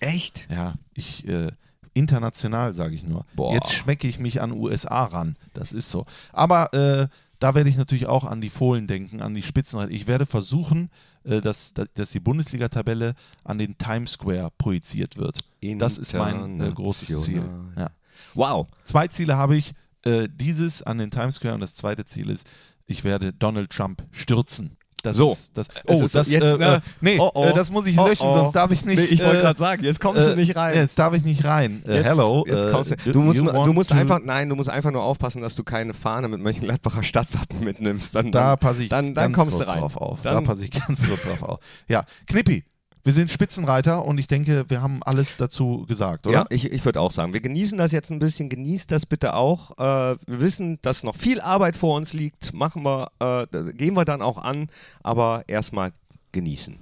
Echt? 0.00 0.46
Ja, 0.50 0.74
ich, 0.94 1.26
äh, 1.26 1.48
international 1.94 2.74
sage 2.74 2.94
ich 2.94 3.04
nur. 3.04 3.24
Boah. 3.34 3.52
Jetzt 3.54 3.72
schmecke 3.72 4.06
ich 4.08 4.18
mich 4.18 4.40
an 4.40 4.52
USA 4.52 5.04
ran. 5.04 5.36
Das 5.52 5.72
ist 5.72 5.90
so. 5.90 6.06
Aber 6.32 6.72
äh, 6.72 7.08
da 7.38 7.54
werde 7.54 7.70
ich 7.70 7.76
natürlich 7.76 8.06
auch 8.06 8.24
an 8.24 8.40
die 8.40 8.50
Fohlen 8.50 8.86
denken, 8.86 9.20
an 9.20 9.34
die 9.34 9.42
Spitzenreiter. 9.42 9.90
Ich 9.90 10.06
werde 10.06 10.26
versuchen, 10.26 10.90
äh, 11.24 11.40
dass, 11.40 11.74
dass 11.94 12.10
die 12.10 12.20
Bundesliga-Tabelle 12.20 13.14
an 13.44 13.58
den 13.58 13.76
Times 13.78 14.12
Square 14.12 14.50
projiziert 14.58 15.16
wird. 15.16 15.40
Das 15.78 15.98
ist 15.98 16.14
mein 16.14 16.60
äh, 16.60 16.72
großes 16.72 17.22
Ziel. 17.22 17.48
Ja. 17.76 17.90
Wow. 18.34 18.66
Zwei 18.84 19.08
Ziele 19.08 19.36
habe 19.36 19.56
ich. 19.56 19.74
Äh, 20.04 20.28
dieses 20.32 20.82
an 20.84 20.98
den 20.98 21.10
Times 21.10 21.36
Square 21.36 21.54
und 21.54 21.60
das 21.60 21.74
zweite 21.74 22.04
Ziel 22.04 22.30
ist, 22.30 22.46
ich 22.86 23.02
werde 23.02 23.32
Donald 23.32 23.70
Trump 23.70 24.04
stürzen. 24.12 24.77
Das 25.02 25.16
So. 25.16 25.30
Ist, 25.32 25.56
das, 25.56 25.68
oh, 25.86 26.00
so, 26.00 26.08
das, 26.08 26.30
jetzt, 26.30 26.42
äh, 26.42 26.56
ne? 26.58 26.82
nee, 27.00 27.18
Oh, 27.20 27.30
oh. 27.34 27.44
äh, 27.44 27.52
das 27.54 27.70
muss 27.70 27.86
ich 27.86 27.96
Oh, 27.98 28.06
löschen, 28.06 28.26
oh. 28.26 28.34
sonst 28.34 28.52
darf 28.54 28.70
ich 28.72 28.84
nicht. 28.84 28.98
Nee, 28.98 29.04
ich 29.04 29.22
wollte 29.24 29.40
gerade 29.42 29.58
sagen, 29.58 29.84
jetzt 29.84 30.00
kommst 30.00 30.26
du 30.26 30.32
äh, 30.32 30.36
nicht 30.36 30.56
rein. 30.56 30.74
Jetzt 30.74 30.98
darf 30.98 31.14
ich 31.14 31.24
nicht 31.24 31.44
rein. 31.44 31.82
Jetzt- 31.86 32.04
hello. 32.04 32.44
Jetzt 32.48 32.70
kommst 32.70 32.90
du, 33.04 33.12
du 33.12 33.20
musst, 33.22 33.38
du 33.40 33.72
musst 33.72 33.92
einfach, 33.92 34.18
nein, 34.22 34.48
du 34.48 34.56
musst 34.56 34.68
einfach 34.70 34.90
nur 34.90 35.02
aufpassen, 35.04 35.40
dass 35.42 35.54
du 35.54 35.62
keine 35.62 35.94
Fahne 35.94 36.26
mit 36.28 36.40
Mönchengladbacher 36.40 37.02
Stadtwappen 37.04 37.60
mitnimmst. 37.60 38.14
Dann, 38.14 38.32
Da 38.32 38.56
passe 38.56 38.82
ich 38.82 38.88
dann, 38.88 39.14
dann 39.14 39.32
ganz 39.32 39.36
kommst 39.36 39.60
du 39.60 39.68
rein. 39.68 39.80
drauf 39.80 39.96
auf. 39.96 40.22
Dann, 40.22 40.34
da 40.34 40.40
passe 40.40 40.64
ich 40.64 40.70
ganz 40.72 41.00
groß 41.02 41.22
drauf 41.22 41.42
auf. 41.42 41.58
Ja, 41.88 42.04
Knippi, 42.26 42.64
wir 43.08 43.14
sind 43.14 43.30
Spitzenreiter 43.30 44.04
und 44.04 44.18
ich 44.18 44.26
denke, 44.26 44.66
wir 44.68 44.82
haben 44.82 45.02
alles 45.02 45.38
dazu 45.38 45.86
gesagt, 45.88 46.26
oder? 46.26 46.40
Ja, 46.40 46.46
ich, 46.50 46.70
ich 46.70 46.84
würde 46.84 47.00
auch 47.00 47.10
sagen, 47.10 47.32
wir 47.32 47.40
genießen 47.40 47.78
das 47.78 47.90
jetzt 47.90 48.10
ein 48.10 48.18
bisschen, 48.18 48.50
genießt 48.50 48.92
das 48.92 49.06
bitte 49.06 49.32
auch. 49.32 49.70
Äh, 49.78 50.18
wir 50.26 50.40
wissen, 50.40 50.78
dass 50.82 51.04
noch 51.04 51.16
viel 51.16 51.40
Arbeit 51.40 51.78
vor 51.78 51.96
uns 51.96 52.12
liegt, 52.12 52.52
machen 52.52 52.82
wir, 52.82 53.08
äh, 53.18 53.46
gehen 53.72 53.94
wir 53.94 54.04
dann 54.04 54.20
auch 54.20 54.36
an, 54.36 54.68
aber 55.02 55.44
erstmal 55.46 55.92
genießen. 56.32 56.76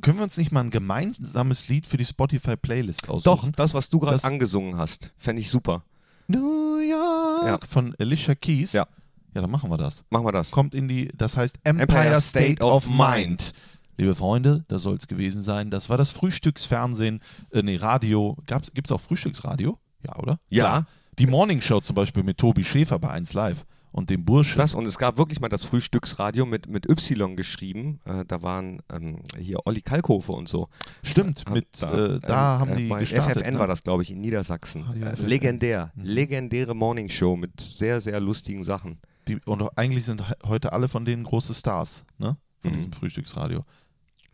Können 0.00 0.18
wir 0.18 0.22
uns 0.22 0.36
nicht 0.36 0.52
mal 0.52 0.60
ein 0.60 0.70
gemeinsames 0.70 1.66
Lied 1.66 1.88
für 1.88 1.96
die 1.96 2.04
Spotify-Playlist 2.04 3.08
Doch, 3.08 3.14
aussuchen? 3.14 3.52
das, 3.56 3.74
was 3.74 3.90
du 3.90 3.98
gerade 3.98 4.22
angesungen 4.22 4.78
hast, 4.78 5.12
fände 5.18 5.40
ich 5.40 5.50
super. 5.50 5.82
New 6.28 6.78
York 6.78 7.46
Ja. 7.48 7.58
von 7.68 7.96
Alicia 7.98 8.36
Keys. 8.36 8.74
Ja. 8.74 8.86
Ja, 9.34 9.40
dann 9.40 9.50
machen 9.50 9.68
wir 9.68 9.76
das. 9.76 10.04
Machen 10.10 10.24
wir 10.24 10.30
das. 10.30 10.52
Kommt 10.52 10.76
in 10.76 10.86
die, 10.86 11.08
das 11.08 11.36
heißt 11.36 11.58
Empire, 11.64 11.82
Empire 11.82 12.20
State, 12.20 12.52
State 12.52 12.62
of 12.62 12.86
of 12.86 12.88
Mind. 12.88 13.52
Liebe 13.96 14.14
Freunde, 14.14 14.64
das 14.68 14.82
soll 14.82 14.96
es 14.96 15.06
gewesen 15.06 15.42
sein. 15.42 15.70
Das 15.70 15.88
war 15.88 15.96
das 15.96 16.10
Frühstücksfernsehen, 16.10 17.20
äh, 17.52 17.62
nee, 17.62 17.76
Radio. 17.76 18.36
Gibt 18.46 18.86
es 18.86 18.92
auch 18.92 19.00
Frühstücksradio? 19.00 19.78
Ja, 20.04 20.16
oder? 20.18 20.38
Ja. 20.48 20.64
Klar. 20.64 20.86
Die 21.18 21.26
Morning 21.28 21.60
Show 21.60 21.80
zum 21.80 21.94
Beispiel 21.94 22.24
mit 22.24 22.38
Tobi 22.38 22.64
Schäfer 22.64 22.98
bei 22.98 23.10
1 23.10 23.34
Live 23.34 23.64
und 23.92 24.10
dem 24.10 24.24
Burschen. 24.24 24.58
Das 24.58 24.74
und 24.74 24.84
es 24.84 24.98
gab 24.98 25.16
wirklich 25.16 25.40
mal 25.40 25.48
das 25.48 25.62
Frühstücksradio 25.62 26.44
mit, 26.44 26.68
mit 26.68 26.88
Y 26.90 27.36
geschrieben. 27.36 28.00
Äh, 28.04 28.24
da 28.26 28.42
waren 28.42 28.82
ähm, 28.92 29.20
hier 29.38 29.64
Olli 29.64 29.80
Kalkofe 29.80 30.32
und 30.32 30.48
so. 30.48 30.68
Stimmt, 31.04 31.48
mit, 31.50 31.80
äh, 31.82 32.18
da 32.18 32.58
haben 32.58 32.74
die 32.76 32.88
gestartet. 32.88 33.38
FFN 33.44 33.52
ne? 33.54 33.58
war 33.60 33.68
das, 33.68 33.84
glaube 33.84 34.02
ich, 34.02 34.10
in 34.10 34.20
Niedersachsen. 34.20 34.82
Radio 34.82 35.06
Äh, 35.06 35.14
legendär. 35.22 35.92
Mhm. 35.94 36.02
Legendäre 36.04 36.74
Morning 36.74 37.08
Show 37.08 37.36
mit 37.36 37.60
sehr, 37.60 38.00
sehr 38.00 38.18
lustigen 38.18 38.64
Sachen. 38.64 38.98
Die, 39.28 39.38
und 39.46 39.62
eigentlich 39.78 40.04
sind 40.04 40.26
he- 40.28 40.34
heute 40.48 40.72
alle 40.72 40.88
von 40.88 41.04
denen 41.04 41.22
große 41.22 41.54
Stars, 41.54 42.04
ne? 42.18 42.36
Von 42.60 42.72
Mhm. 42.72 42.74
diesem 42.76 42.92
Frühstücksradio. 42.92 43.64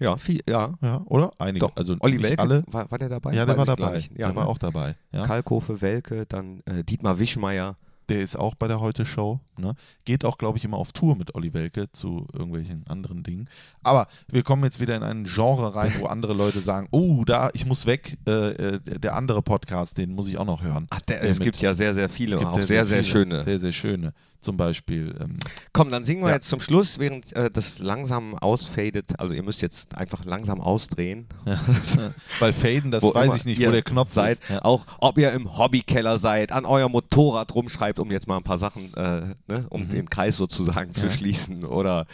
Ja, 0.00 0.16
viel, 0.16 0.40
ja. 0.48 0.74
Ja, 0.82 1.02
oder? 1.04 1.30
Einige. 1.38 1.60
Doch. 1.66 1.76
Also 1.76 1.94
Olli 2.00 2.20
Welke, 2.22 2.40
alle. 2.42 2.64
War, 2.66 2.90
war 2.90 2.98
der 2.98 3.08
dabei? 3.10 3.34
Ja, 3.34 3.44
der 3.46 3.56
Weiß 3.56 3.66
war 3.68 3.76
dabei. 3.76 3.98
Ja, 4.16 4.26
der 4.28 4.34
war 4.36 4.44
ne? 4.44 4.50
auch 4.50 4.58
dabei. 4.58 4.96
Ja. 5.12 5.26
Kalkofe, 5.26 5.80
Welke, 5.82 6.24
dann 6.26 6.62
äh, 6.64 6.82
Dietmar 6.82 7.18
Wischmeier. 7.18 7.76
Der 8.08 8.22
ist 8.22 8.34
auch 8.34 8.56
bei 8.56 8.66
der 8.66 8.80
Heute-Show. 8.80 9.38
Ne? 9.56 9.74
Geht 10.04 10.24
auch, 10.24 10.36
glaube 10.36 10.58
ich, 10.58 10.64
immer 10.64 10.78
auf 10.78 10.90
Tour 10.90 11.14
mit 11.14 11.36
Olli 11.36 11.54
Welke 11.54 11.92
zu 11.92 12.26
irgendwelchen 12.32 12.82
anderen 12.88 13.22
Dingen. 13.22 13.48
Aber 13.84 14.08
wir 14.26 14.42
kommen 14.42 14.64
jetzt 14.64 14.80
wieder 14.80 14.96
in 14.96 15.04
ein 15.04 15.24
Genre 15.26 15.76
rein, 15.76 15.92
wo 16.00 16.06
andere 16.06 16.34
Leute 16.34 16.58
sagen: 16.58 16.88
Oh, 16.90 17.22
da, 17.24 17.50
ich 17.52 17.66
muss 17.66 17.86
weg. 17.86 18.18
Äh, 18.26 18.48
äh, 18.48 18.80
der 18.98 19.14
andere 19.14 19.42
Podcast, 19.42 19.96
den 19.96 20.12
muss 20.12 20.26
ich 20.26 20.38
auch 20.38 20.44
noch 20.44 20.60
hören. 20.62 20.88
Ach, 20.90 21.00
der, 21.02 21.22
es 21.22 21.38
mit- 21.38 21.44
gibt 21.44 21.58
ja 21.58 21.72
sehr, 21.72 21.94
sehr 21.94 22.08
viele, 22.08 22.34
Es 22.34 22.40
gibt 22.40 22.52
auch 22.52 22.60
sehr, 22.60 22.84
sehr, 22.84 23.04
viele. 23.04 23.04
schöne. 23.04 23.42
Sehr, 23.44 23.58
sehr 23.60 23.72
schöne. 23.72 24.12
Zum 24.40 24.56
Beispiel. 24.56 25.14
Ähm, 25.20 25.36
Komm, 25.74 25.90
dann 25.90 26.06
singen 26.06 26.22
wir 26.22 26.28
Ja. 26.30 26.36
jetzt 26.36 26.48
zum 26.48 26.60
Schluss, 26.60 26.98
während 26.98 27.30
äh, 27.36 27.50
das 27.50 27.78
langsam 27.78 28.34
ausfadet. 28.38 29.18
Also 29.20 29.34
ihr 29.34 29.42
müsst 29.42 29.60
jetzt 29.60 29.94
einfach 29.94 30.24
langsam 30.24 30.62
ausdrehen. 30.62 31.26
weil 32.38 32.52
Faden, 32.54 32.90
das 32.90 33.02
Wo 33.02 33.14
weiß 33.14 33.34
ich 33.34 33.44
nicht, 33.44 33.60
wo 33.64 33.70
der 33.70 33.82
Knopf 33.82 34.14
seid. 34.14 34.38
ist. 34.38 34.42
Ja. 34.48 34.64
Auch 34.64 34.86
ob 34.98 35.18
ihr 35.18 35.32
im 35.32 35.58
Hobbykeller 35.58 36.18
seid, 36.18 36.52
an 36.52 36.64
eurem 36.64 36.92
Motorrad 36.92 37.54
rumschreibt, 37.54 37.98
um 37.98 38.10
jetzt 38.10 38.26
mal 38.28 38.38
ein 38.38 38.42
paar 38.42 38.56
Sachen, 38.56 38.94
äh, 38.94 39.34
ne, 39.46 39.66
um 39.68 39.88
den 39.90 40.08
Kreis 40.08 40.38
sozusagen 40.38 40.94
zu 40.94 41.02
Mhm. 41.04 41.10
Ja. 41.10 41.16
schließen. 41.16 41.64
Oder 41.66 42.00
äh, 42.00 42.04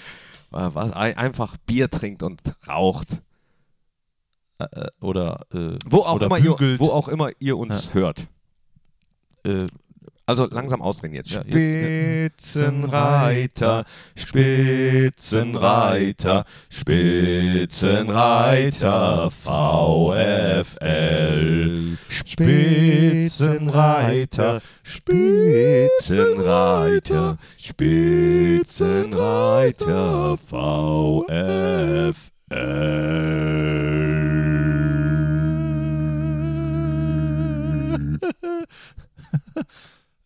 was, 0.72 0.92
ein- 0.94 1.16
einfach 1.16 1.56
Bier 1.58 1.88
trinkt 1.90 2.24
und 2.24 2.40
raucht. 2.66 3.22
Äh, 4.58 4.66
oder 5.00 5.42
äh, 5.54 5.78
Wo 5.88 5.98
auch, 5.98 6.16
oder 6.16 6.26
immer, 6.26 6.38
ihr, 6.38 6.78
wo 6.80 6.86
auch 6.90 7.06
immer 7.08 7.30
ihr 7.38 7.56
uns 7.56 7.94
hört. 7.94 8.26
Also 10.28 10.48
langsam 10.50 10.82
ausdrehen 10.82 11.14
jetzt. 11.14 11.30
Ja, 11.30 11.42
jetzt, 11.46 12.50
Spitzenreiter, 12.50 13.84
Spitzenreiter, 14.16 16.44
Spitzenreiter, 16.68 19.30
VfL. 19.30 20.66
Spitzenreiter, 22.08 24.60
Spitzenreiter, 24.82 27.38
Spitzenreiter, 27.56 30.36
VfL. 30.38 32.12